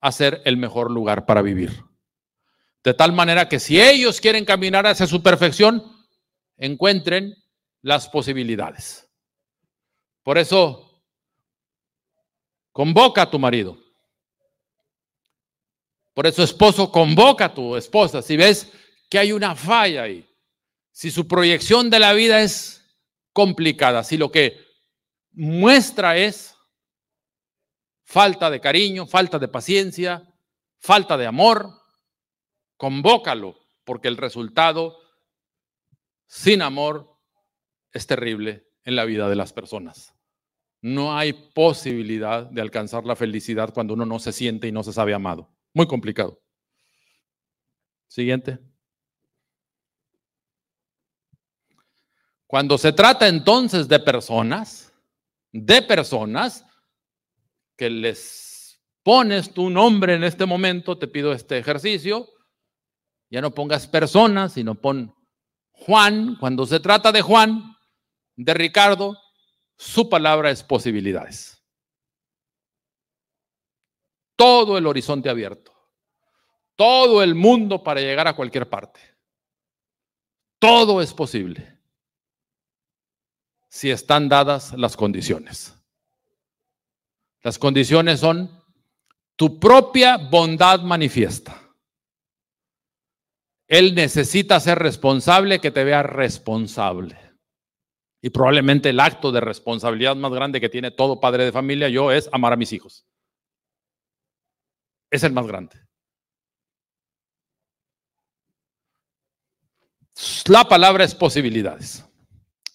[0.00, 1.84] hacer el mejor lugar para vivir.
[2.82, 5.84] De tal manera que si ellos quieren caminar hacia su perfección,
[6.56, 7.36] encuentren
[7.80, 9.08] las posibilidades.
[10.24, 11.04] Por eso,
[12.72, 13.78] convoca a tu marido.
[16.14, 18.22] Por eso, esposo, convoca a tu esposa.
[18.22, 18.70] Si ves
[19.08, 20.28] que hay una falla ahí,
[20.90, 22.84] si su proyección de la vida es
[23.32, 24.71] complicada, si lo que
[25.32, 26.56] muestra es
[28.04, 30.28] falta de cariño, falta de paciencia,
[30.78, 31.70] falta de amor,
[32.76, 34.98] convócalo, porque el resultado
[36.26, 37.18] sin amor
[37.92, 40.14] es terrible en la vida de las personas.
[40.80, 44.92] No hay posibilidad de alcanzar la felicidad cuando uno no se siente y no se
[44.92, 45.48] sabe amado.
[45.72, 46.42] Muy complicado.
[48.08, 48.58] Siguiente.
[52.46, 54.91] Cuando se trata entonces de personas,
[55.52, 56.64] de personas
[57.76, 62.28] que les pones tu nombre en este momento, te pido este ejercicio,
[63.30, 65.14] ya no pongas personas, sino pon
[65.72, 67.76] Juan, cuando se trata de Juan,
[68.36, 69.18] de Ricardo,
[69.76, 71.58] su palabra es posibilidades.
[74.36, 75.72] Todo el horizonte abierto,
[76.76, 79.00] todo el mundo para llegar a cualquier parte.
[80.58, 81.71] Todo es posible
[83.72, 85.74] si están dadas las condiciones.
[87.42, 88.50] Las condiciones son
[89.34, 91.58] tu propia bondad manifiesta.
[93.66, 97.16] Él necesita ser responsable, que te vea responsable.
[98.20, 102.12] Y probablemente el acto de responsabilidad más grande que tiene todo padre de familia, yo,
[102.12, 103.06] es amar a mis hijos.
[105.10, 105.76] es el más grande.
[110.46, 112.04] La palabra es posibilidades.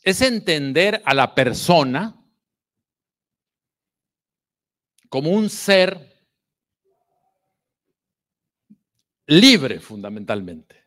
[0.07, 2.15] Es entender a la persona
[5.09, 6.25] como un ser
[9.25, 10.77] libre fundamentalmente.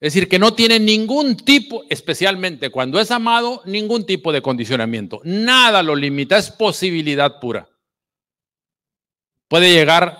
[0.00, 5.20] Es decir, que no tiene ningún tipo, especialmente cuando es amado, ningún tipo de condicionamiento.
[5.22, 7.68] Nada lo limita, es posibilidad pura.
[9.46, 10.18] Puede llegar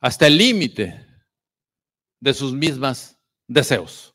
[0.00, 1.06] hasta el límite
[2.18, 3.16] de sus mismas
[3.46, 4.09] deseos.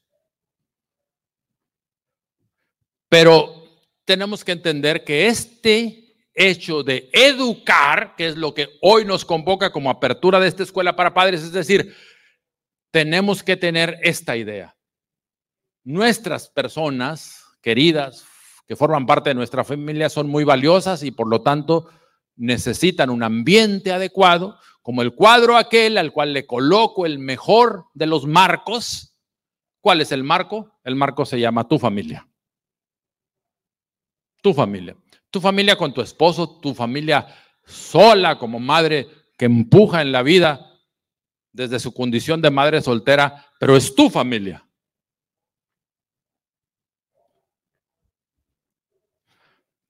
[3.10, 3.66] Pero
[4.06, 9.72] tenemos que entender que este hecho de educar, que es lo que hoy nos convoca
[9.72, 11.96] como apertura de esta escuela para padres, es decir,
[12.92, 14.76] tenemos que tener esta idea.
[15.84, 18.26] Nuestras personas queridas
[18.68, 21.90] que forman parte de nuestra familia son muy valiosas y por lo tanto
[22.36, 28.08] necesitan un ambiente adecuado, como el cuadro aquel al cual le coloco el mejor de
[28.08, 29.16] los marcos.
[29.82, 30.80] ¿Cuál es el marco?
[30.84, 32.28] El marco se llama tu familia.
[34.46, 34.96] Tu familia
[35.36, 37.28] tu familia con tu esposo, tu familia
[37.66, 39.06] sola como madre
[39.38, 40.80] que empuja en la vida
[41.52, 44.66] desde su condición de madre soltera, pero es tu familia.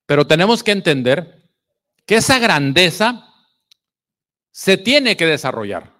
[0.07, 1.47] Pero tenemos que entender
[2.07, 3.31] que esa grandeza
[4.49, 5.93] se tiene que desarrollar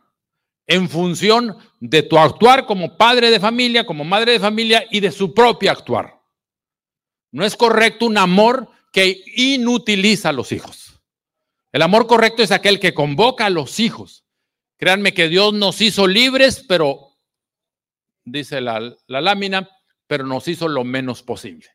[0.65, 5.11] en función de tu actuar como padre de familia, como madre de familia y de
[5.11, 6.24] su propio actuar.
[7.35, 11.01] No es correcto un amor que inutiliza a los hijos.
[11.73, 14.23] El amor correcto es aquel que convoca a los hijos.
[14.77, 17.17] Créanme que Dios nos hizo libres, pero,
[18.23, 19.69] dice la, la lámina,
[20.07, 21.67] pero nos hizo lo menos posible.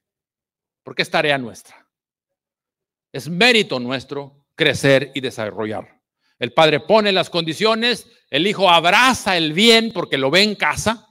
[0.83, 1.87] Porque es tarea nuestra.
[3.13, 6.01] Es mérito nuestro crecer y desarrollar.
[6.39, 11.07] El padre pone las condiciones, el hijo abraza el bien porque lo ve en casa.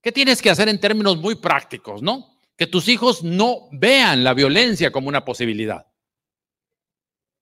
[0.00, 2.31] ¿Qué tienes que hacer en términos muy prácticos, no?
[2.62, 5.92] Que tus hijos no vean la violencia como una posibilidad.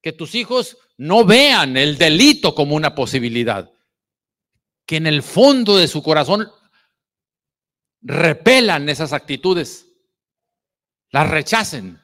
[0.00, 3.70] Que tus hijos no vean el delito como una posibilidad.
[4.86, 6.50] Que en el fondo de su corazón
[8.00, 9.92] repelan esas actitudes,
[11.10, 12.00] las rechacen,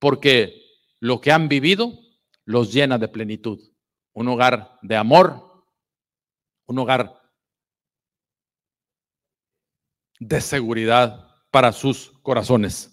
[0.00, 0.60] porque
[0.98, 2.00] lo que han vivido
[2.44, 3.60] los llena de plenitud.
[4.12, 5.64] Un hogar de amor,
[6.66, 7.22] un hogar
[10.18, 12.90] de seguridad, para sus corazones.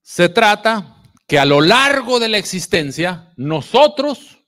[0.00, 4.38] Se trata que a lo largo de la existencia, nosotros,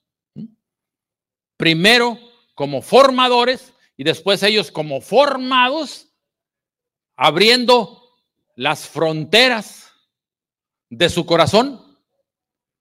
[1.56, 2.18] primero
[2.54, 6.06] como formadores y después ellos como formados,
[7.16, 8.16] abriendo
[8.54, 9.90] las fronteras
[10.88, 11.98] de su corazón,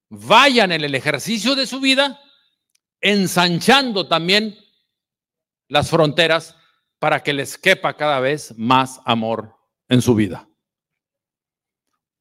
[0.09, 2.21] vayan en el ejercicio de su vida,
[3.01, 4.55] ensanchando también
[5.67, 6.56] las fronteras
[6.99, 9.55] para que les quepa cada vez más amor
[9.89, 10.47] en su vida.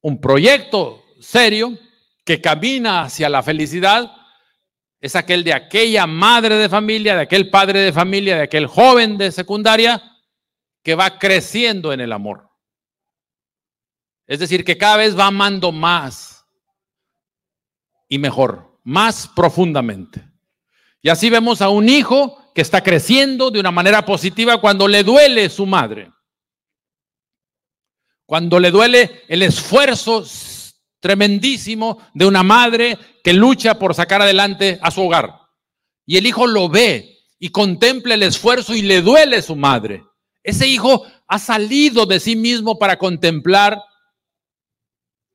[0.01, 1.77] Un proyecto serio
[2.23, 4.11] que camina hacia la felicidad
[4.99, 9.17] es aquel de aquella madre de familia, de aquel padre de familia, de aquel joven
[9.17, 10.01] de secundaria
[10.83, 12.49] que va creciendo en el amor.
[14.25, 16.45] Es decir, que cada vez va amando más
[18.09, 20.27] y mejor, más profundamente.
[21.01, 25.03] Y así vemos a un hijo que está creciendo de una manera positiva cuando le
[25.03, 26.11] duele su madre.
[28.25, 30.25] Cuando le duele el esfuerzo
[30.99, 35.39] tremendísimo de una madre que lucha por sacar adelante a su hogar.
[36.03, 40.03] Y el hijo lo ve y contempla el esfuerzo y le duele su madre.
[40.41, 43.79] Ese hijo ha salido de sí mismo para contemplar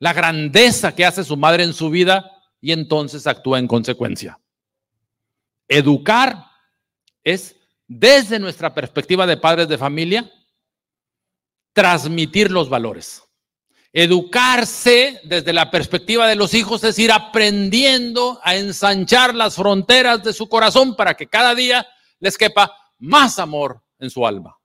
[0.01, 2.28] la grandeza que hace su madre en su vida
[2.61, 4.40] y entonces actúa en consecuencia.
[5.69, 6.51] Educar
[7.24, 10.31] es, desde nuestra perspectiva de padres de familia,
[11.73, 13.23] transmitir los valores.
[13.93, 20.32] Educarse desde la perspectiva de los hijos es ir aprendiendo a ensanchar las fronteras de
[20.32, 21.86] su corazón para que cada día
[22.19, 24.59] les quepa más amor en su alma.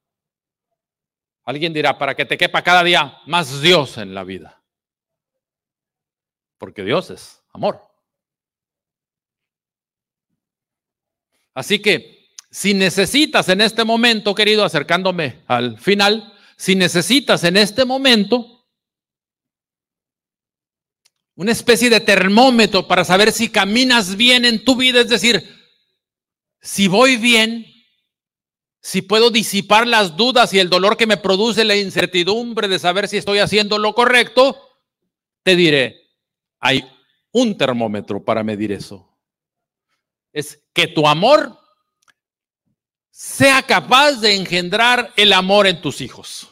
[1.44, 4.62] Alguien dirá, para que te quepa cada día más Dios en la vida.
[6.58, 7.82] Porque Dios es amor.
[11.54, 12.17] Así que
[12.50, 18.66] si necesitas en este momento, querido, acercándome al final, si necesitas en este momento
[21.36, 25.48] una especie de termómetro para saber si caminas bien en tu vida, es decir,
[26.60, 27.66] si voy bien,
[28.82, 33.08] si puedo disipar las dudas y el dolor que me produce la incertidumbre de saber
[33.08, 34.58] si estoy haciendo lo correcto,
[35.44, 36.10] te diré,
[36.60, 36.84] hay
[37.32, 39.16] un termómetro para medir eso.
[40.34, 41.67] Es que tu amor
[43.18, 46.48] sea capaz de engendrar el amor en tus hijos.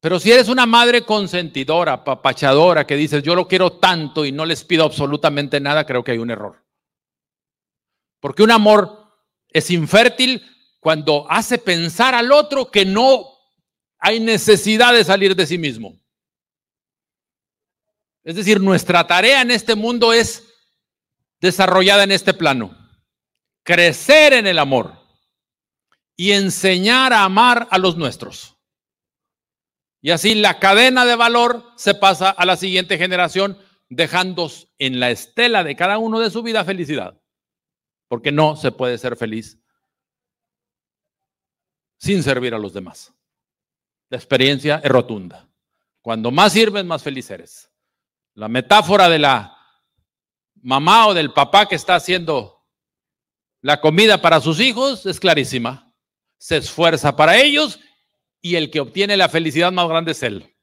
[0.00, 4.46] Pero si eres una madre consentidora, papachadora, que dices, yo lo quiero tanto y no
[4.46, 6.64] les pido absolutamente nada, creo que hay un error.
[8.18, 9.12] Porque un amor
[9.50, 10.42] es infértil
[10.80, 13.26] cuando hace pensar al otro que no
[13.98, 16.00] hay necesidad de salir de sí mismo.
[18.24, 20.48] Es decir, nuestra tarea en este mundo es
[21.42, 22.77] desarrollada en este plano.
[23.68, 24.94] Crecer en el amor
[26.16, 28.56] y enseñar a amar a los nuestros.
[30.00, 33.58] Y así la cadena de valor se pasa a la siguiente generación,
[33.90, 37.20] dejando en la estela de cada uno de su vida felicidad.
[38.08, 39.58] Porque no se puede ser feliz
[41.98, 43.12] sin servir a los demás.
[44.08, 45.46] La experiencia es rotunda.
[46.00, 47.70] Cuando más sirves, más feliz eres.
[48.32, 49.58] La metáfora de la
[50.54, 52.57] mamá o del papá que está haciendo
[53.60, 55.92] la comida para sus hijos es clarísima.
[56.38, 57.80] Se esfuerza para ellos
[58.40, 60.54] y el que obtiene la felicidad más grande es él.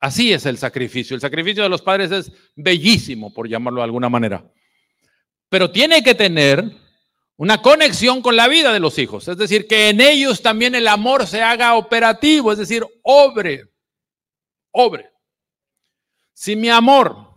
[0.00, 1.14] Así es el sacrificio.
[1.14, 4.44] El sacrificio de los padres es bellísimo, por llamarlo de alguna manera.
[5.48, 6.62] Pero tiene que tener
[7.36, 9.26] una conexión con la vida de los hijos.
[9.26, 13.72] Es decir, que en ellos también el amor se haga operativo, es decir, obre.
[14.70, 15.10] Obre.
[16.32, 17.33] Si mi amor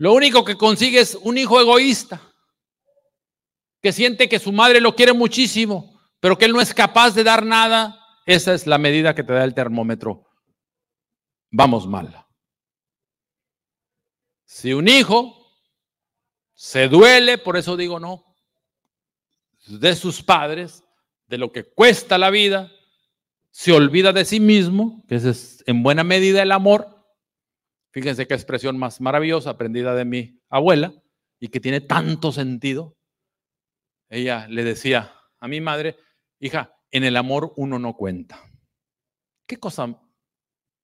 [0.00, 2.22] lo único que consigue es un hijo egoísta,
[3.82, 7.22] que siente que su madre lo quiere muchísimo, pero que él no es capaz de
[7.22, 10.26] dar nada, esa es la medida que te da el termómetro.
[11.50, 12.24] Vamos mal.
[14.46, 15.36] Si un hijo
[16.54, 18.24] se duele, por eso digo no,
[19.66, 20.82] de sus padres,
[21.26, 22.72] de lo que cuesta la vida,
[23.50, 26.99] se olvida de sí mismo, que ese es en buena medida el amor.
[27.92, 30.92] Fíjense qué expresión más maravillosa, aprendida de mi abuela,
[31.38, 32.96] y que tiene tanto sentido.
[34.08, 35.96] Ella le decía a mi madre,
[36.40, 38.40] Hija, en el amor uno no cuenta.
[39.46, 40.00] Qué cosa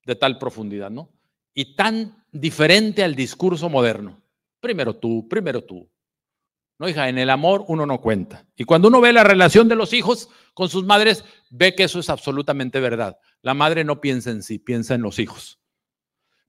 [0.05, 1.11] de tal profundidad, ¿no?
[1.55, 4.23] Y tan diferente al discurso moderno.
[4.61, 5.91] Primero tú, primero tú.
[6.79, 8.47] No, hija, en el amor uno no cuenta.
[8.55, 11.99] Y cuando uno ve la relación de los hijos con sus madres, ve que eso
[11.99, 13.19] es absolutamente verdad.
[13.41, 15.59] La madre no piensa en sí, piensa en los hijos.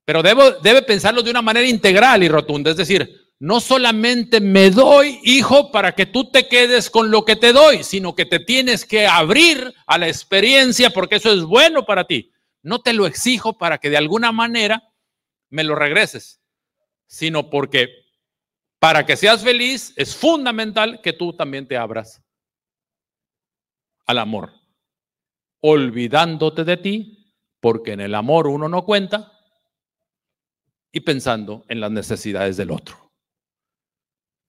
[0.08, 2.72] Pero debe pensarlo de una manera integral y rotunda.
[2.72, 7.36] Es decir, no solamente me doy, hijo, para que tú te quedes con lo que
[7.36, 11.86] te doy, sino que te tienes que abrir a la experiencia porque eso es bueno
[11.86, 12.32] para ti.
[12.64, 14.94] No te lo exijo para que de alguna manera
[15.50, 16.40] me lo regreses,
[17.06, 17.90] sino porque
[18.80, 22.24] para que seas feliz es fundamental que tú también te abras
[24.06, 24.54] al amor,
[25.60, 29.34] olvidándote de ti, porque en el amor uno no cuenta,
[30.92, 33.12] y pensando en las necesidades del otro.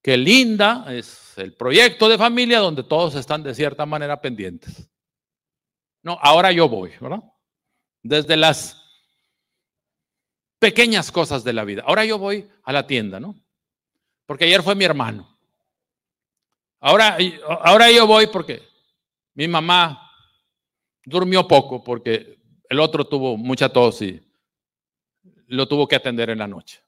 [0.03, 4.89] Qué linda es el proyecto de familia donde todos están de cierta manera pendientes.
[6.03, 7.23] No, ahora yo voy, ¿verdad?
[8.03, 8.81] Desde las
[10.59, 11.83] pequeñas cosas de la vida.
[11.87, 13.35] Ahora yo voy a la tienda, ¿no?
[14.27, 15.39] Porque ayer fue mi hermano.
[16.81, 17.19] Ahora,
[17.63, 18.63] ahora yo voy porque
[19.35, 20.11] mi mamá
[21.05, 22.39] durmió poco porque
[22.69, 24.21] el otro tuvo mucha tos y
[25.49, 26.83] lo tuvo que atender en la noche.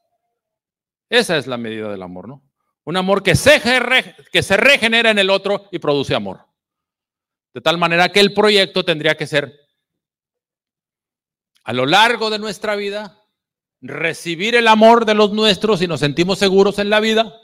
[1.08, 2.42] Esa es la medida del amor, ¿no?
[2.84, 3.60] Un amor que se,
[4.32, 6.46] que se regenera en el otro y produce amor.
[7.52, 9.58] De tal manera que el proyecto tendría que ser
[11.64, 13.22] a lo largo de nuestra vida,
[13.80, 17.34] recibir el amor de los nuestros y nos sentimos seguros en la vida,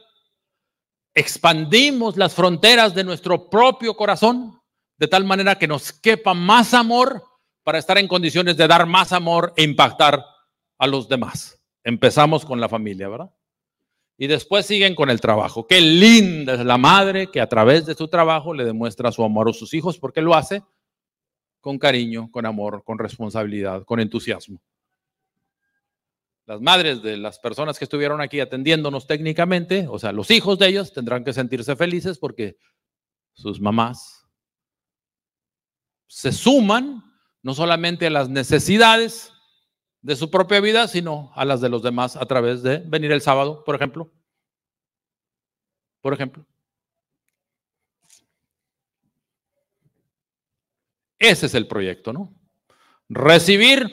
[1.14, 4.60] expandimos las fronteras de nuestro propio corazón,
[4.98, 7.22] de tal manera que nos quepa más amor
[7.62, 10.24] para estar en condiciones de dar más amor e impactar
[10.78, 11.62] a los demás.
[11.84, 13.30] Empezamos con la familia, ¿verdad?
[14.18, 15.66] Y después siguen con el trabajo.
[15.66, 19.50] Qué linda es la madre que a través de su trabajo le demuestra su amor
[19.50, 20.62] a sus hijos porque lo hace
[21.60, 24.62] con cariño, con amor, con responsabilidad, con entusiasmo.
[26.46, 30.68] Las madres de las personas que estuvieron aquí atendiéndonos técnicamente, o sea, los hijos de
[30.68, 32.56] ellos, tendrán que sentirse felices porque
[33.34, 34.26] sus mamás
[36.06, 37.02] se suman
[37.42, 39.32] no solamente a las necesidades,
[40.02, 43.20] de su propia vida, sino a las de los demás a través de venir el
[43.20, 44.10] sábado, por ejemplo.
[46.00, 46.46] Por ejemplo.
[51.18, 52.34] Ese es el proyecto, ¿no?
[53.08, 53.92] Recibir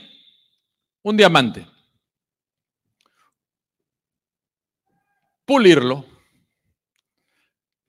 [1.04, 1.68] un diamante,
[5.46, 6.06] pulirlo,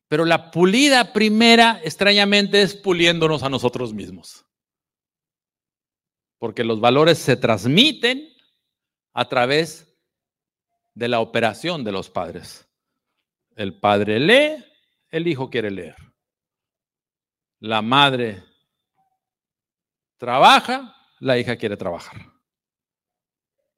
[0.09, 4.44] pero la pulida primera, extrañamente, es puliéndonos a nosotros mismos
[6.45, 8.29] porque los valores se transmiten
[9.15, 9.97] a través
[10.93, 12.69] de la operación de los padres.
[13.57, 14.62] El padre lee,
[15.09, 15.97] el hijo quiere leer.
[17.61, 18.45] La madre
[20.19, 22.31] trabaja, la hija quiere trabajar.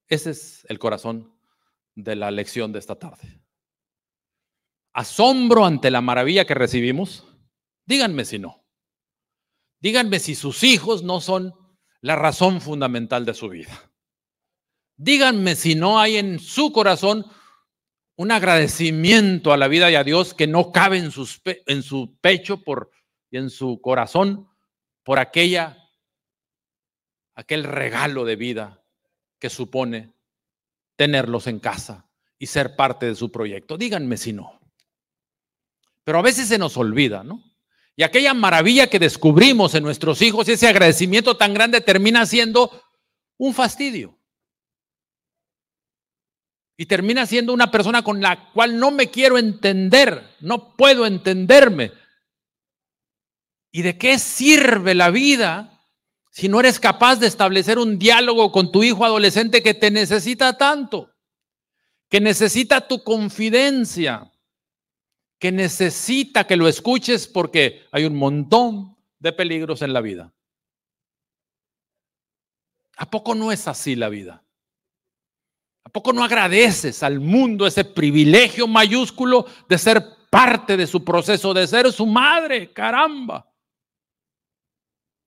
[0.09, 1.39] Ese es el corazón
[1.95, 3.41] de la lección de esta tarde.
[4.93, 7.29] Asombro ante la maravilla que recibimos.
[7.85, 8.67] Díganme si no.
[9.79, 11.66] Díganme si sus hijos no son
[12.01, 13.90] la razón fundamental de su vida.
[14.97, 17.27] Díganme si no hay en su corazón
[18.16, 21.10] un agradecimiento a la vida y a Dios que no cabe en,
[21.66, 22.90] en su pecho por,
[23.31, 24.48] y en su corazón
[25.02, 25.77] por aquella,
[27.35, 28.82] aquel regalo de vida
[29.39, 30.14] que supone
[30.97, 32.09] tenerlos en casa
[32.39, 33.77] y ser parte de su proyecto.
[33.77, 34.59] Díganme si no.
[36.05, 37.43] Pero a veces se nos olvida, ¿no?
[37.97, 42.70] Y aquella maravilla que descubrimos en nuestros hijos, ese agradecimiento tan grande termina siendo
[43.39, 44.18] un fastidio.
[46.77, 51.93] Y termina siendo una persona con la cual no me quiero entender, no puedo entenderme.
[53.73, 55.77] ¿Y de qué sirve la vida
[56.31, 60.59] si no eres capaz de establecer un diálogo con tu hijo adolescente que te necesita
[60.59, 61.10] tanto,
[62.10, 64.31] que necesita tu confidencia,
[65.39, 70.33] que necesita que lo escuches porque hay un montón de peligros en la vida?
[72.97, 74.43] ¿A poco no es así la vida?
[75.85, 81.55] ¿A poco no agradeces al mundo ese privilegio mayúsculo de ser parte de su proceso,
[81.55, 82.73] de ser su madre?
[82.73, 83.49] Caramba.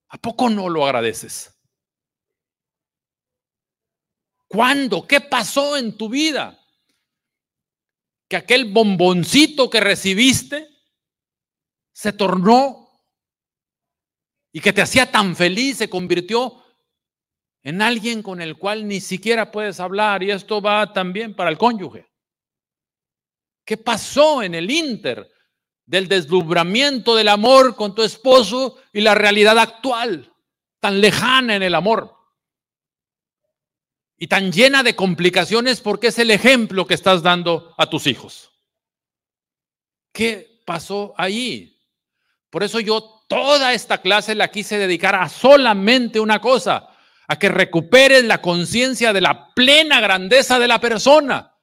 [0.09, 1.55] ¿A poco no lo agradeces?
[4.47, 5.07] ¿Cuándo?
[5.07, 6.58] ¿Qué pasó en tu vida?
[8.29, 10.69] Que aquel bomboncito que recibiste
[11.91, 12.89] se tornó
[14.53, 16.63] y que te hacía tan feliz se convirtió
[17.63, 21.57] en alguien con el cual ni siquiera puedes hablar y esto va también para el
[21.57, 22.07] cónyuge.
[23.65, 25.29] ¿Qué pasó en el Inter
[25.85, 30.31] del deslumbramiento del amor con tu esposo y la realidad actual,
[30.79, 32.18] tan lejana en el amor
[34.19, 38.51] y tan llena de complicaciones porque es el ejemplo que estás dando a tus hijos.
[40.11, 41.77] ¿Qué pasó ahí?
[42.49, 46.89] Por eso yo toda esta clase la quise dedicar a solamente una cosa,
[47.27, 51.55] a que recuperes la conciencia de la plena grandeza de la persona,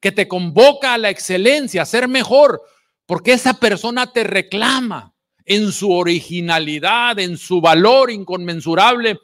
[0.00, 2.62] que te convoca a la excelencia, a ser mejor,
[3.06, 5.14] porque esa persona te reclama
[5.46, 9.18] en su originalidad, en su valor inconmensurable,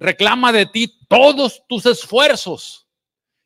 [0.00, 2.88] reclama de ti todos tus esfuerzos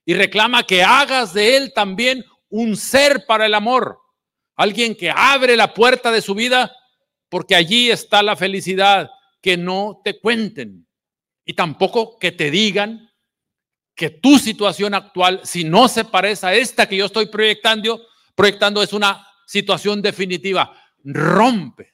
[0.06, 3.98] y reclama que hagas de él también un ser para el amor,
[4.54, 6.74] alguien que abre la puerta de su vida
[7.28, 9.10] porque allí está la felicidad,
[9.42, 10.86] que no te cuenten
[11.44, 13.10] y tampoco que te digan
[13.96, 18.00] que tu situación actual, si no se parece a esta que yo estoy proyectando,
[18.34, 20.76] proyectando es una situación definitiva.
[21.02, 21.93] Rompe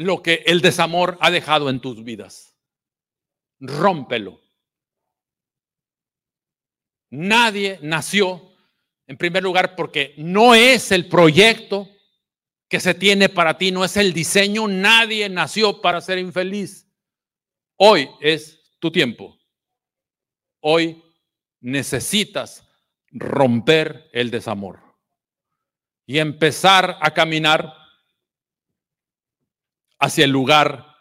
[0.00, 2.56] lo que el desamor ha dejado en tus vidas.
[3.58, 4.40] Rómpelo.
[7.10, 8.54] Nadie nació,
[9.06, 11.86] en primer lugar, porque no es el proyecto
[12.66, 14.68] que se tiene para ti, no es el diseño.
[14.68, 16.88] Nadie nació para ser infeliz.
[17.76, 19.38] Hoy es tu tiempo.
[20.60, 21.02] Hoy
[21.60, 22.66] necesitas
[23.10, 24.80] romper el desamor
[26.06, 27.79] y empezar a caminar
[30.00, 30.96] hacia el lugar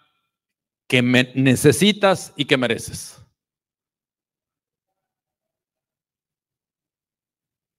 [0.87, 3.23] que necesitas y que mereces.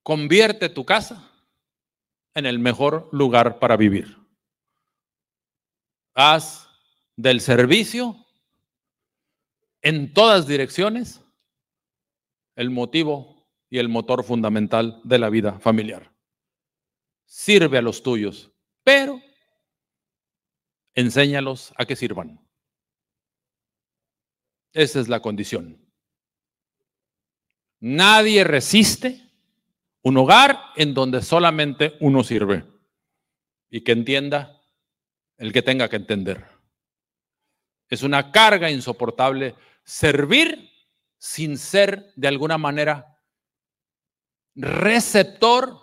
[0.03, 1.31] Convierte tu casa
[2.33, 4.17] en el mejor lugar para vivir.
[6.15, 6.67] Haz
[7.15, 8.25] del servicio
[9.81, 11.23] en todas direcciones
[12.55, 16.11] el motivo y el motor fundamental de la vida familiar.
[17.25, 18.51] Sirve a los tuyos,
[18.83, 19.21] pero
[20.95, 22.39] enséñalos a que sirvan.
[24.73, 25.77] Esa es la condición.
[27.79, 29.29] Nadie resiste
[30.03, 32.65] un hogar en donde solamente uno sirve
[33.69, 34.61] y que entienda
[35.37, 36.45] el que tenga que entender.
[37.89, 40.69] Es una carga insoportable servir
[41.17, 43.19] sin ser de alguna manera
[44.55, 45.79] receptor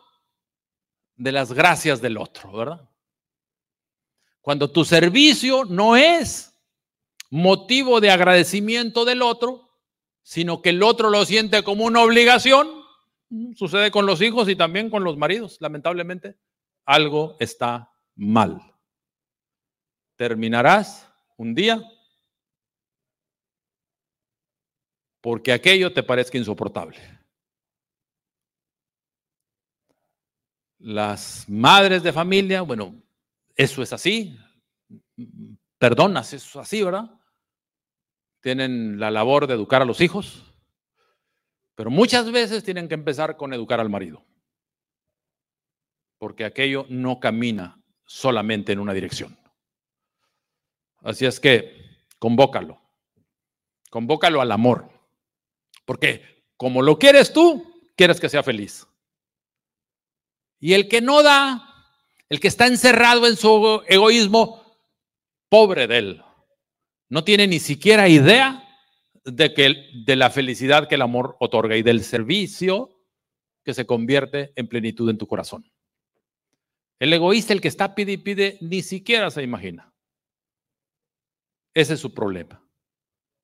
[1.17, 2.89] de las gracias del otro, ¿verdad?
[4.49, 6.59] Cuando tu servicio no es
[7.29, 9.69] motivo de agradecimiento del otro,
[10.23, 12.67] sino que el otro lo siente como una obligación,
[13.55, 16.39] sucede con los hijos y también con los maridos, lamentablemente,
[16.87, 18.59] algo está mal.
[20.17, 21.07] Terminarás
[21.37, 21.83] un día
[25.21, 26.97] porque aquello te parezca insoportable.
[30.79, 32.95] Las madres de familia, bueno,
[33.59, 34.39] eso es así,
[35.79, 37.11] perdonas, eso es así, ¿verdad?
[38.41, 40.45] Tienen la labor de educar a los hijos,
[41.75, 44.25] pero muchas veces tienen que empezar con educar al marido,
[46.19, 49.37] porque aquello no camina solamente en una dirección.
[51.03, 52.81] Así es que convócalo,
[53.91, 54.89] convócalo al amor,
[55.85, 58.87] porque como lo quieres tú, quieres que sea feliz.
[60.61, 61.68] Y el que no da,
[62.29, 64.63] el que está encerrado en su egoísmo,
[65.49, 66.23] pobre de él.
[67.09, 68.65] No tiene ni siquiera idea
[69.25, 69.75] de, que,
[70.05, 72.91] de la felicidad que el amor otorga y del servicio
[73.65, 75.71] que se convierte en plenitud en tu corazón.
[76.99, 79.93] El egoísta, el que está pide y pide, ni siquiera se imagina.
[81.75, 82.63] Ese es su problema.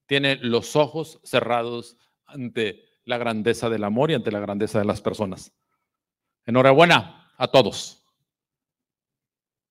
[0.07, 1.97] Tiene los ojos cerrados
[2.27, 5.53] ante la grandeza del amor y ante la grandeza de las personas.
[6.47, 8.04] Enhorabuena a todos.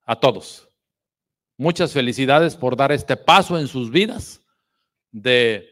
[0.06, 0.70] A todos.
[1.58, 4.42] Muchas felicidades por dar este paso en sus vidas
[5.12, 5.70] de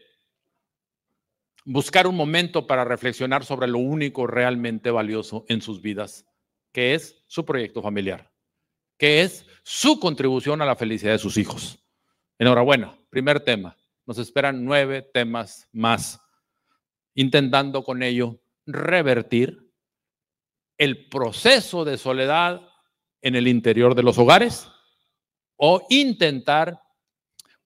[1.64, 6.24] buscar un momento para reflexionar sobre lo único realmente valioso en sus vidas,
[6.72, 8.32] que es su proyecto familiar,
[8.96, 11.78] que es su contribución a la felicidad de sus hijos.
[12.38, 13.76] Enhorabuena, primer tema.
[14.06, 16.20] Nos esperan nueve temas más,
[17.14, 19.70] intentando con ello revertir
[20.78, 22.71] el proceso de soledad
[23.22, 24.68] en el interior de los hogares
[25.56, 26.82] o intentar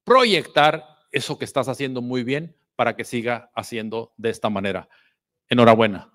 [0.05, 4.89] proyectar eso que estás haciendo muy bien para que siga haciendo de esta manera.
[5.49, 6.13] Enhorabuena.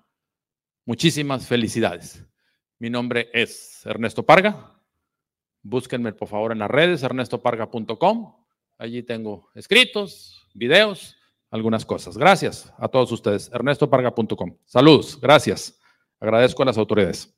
[0.84, 2.24] Muchísimas felicidades.
[2.78, 4.80] Mi nombre es Ernesto Parga.
[5.62, 8.34] Búsquenme por favor en las redes, ernestoparga.com.
[8.78, 11.16] Allí tengo escritos, videos,
[11.50, 12.16] algunas cosas.
[12.16, 13.50] Gracias a todos ustedes.
[13.52, 14.56] ernestoparga.com.
[14.64, 15.20] Saludos.
[15.20, 15.78] Gracias.
[16.18, 17.32] Agradezco a las autoridades.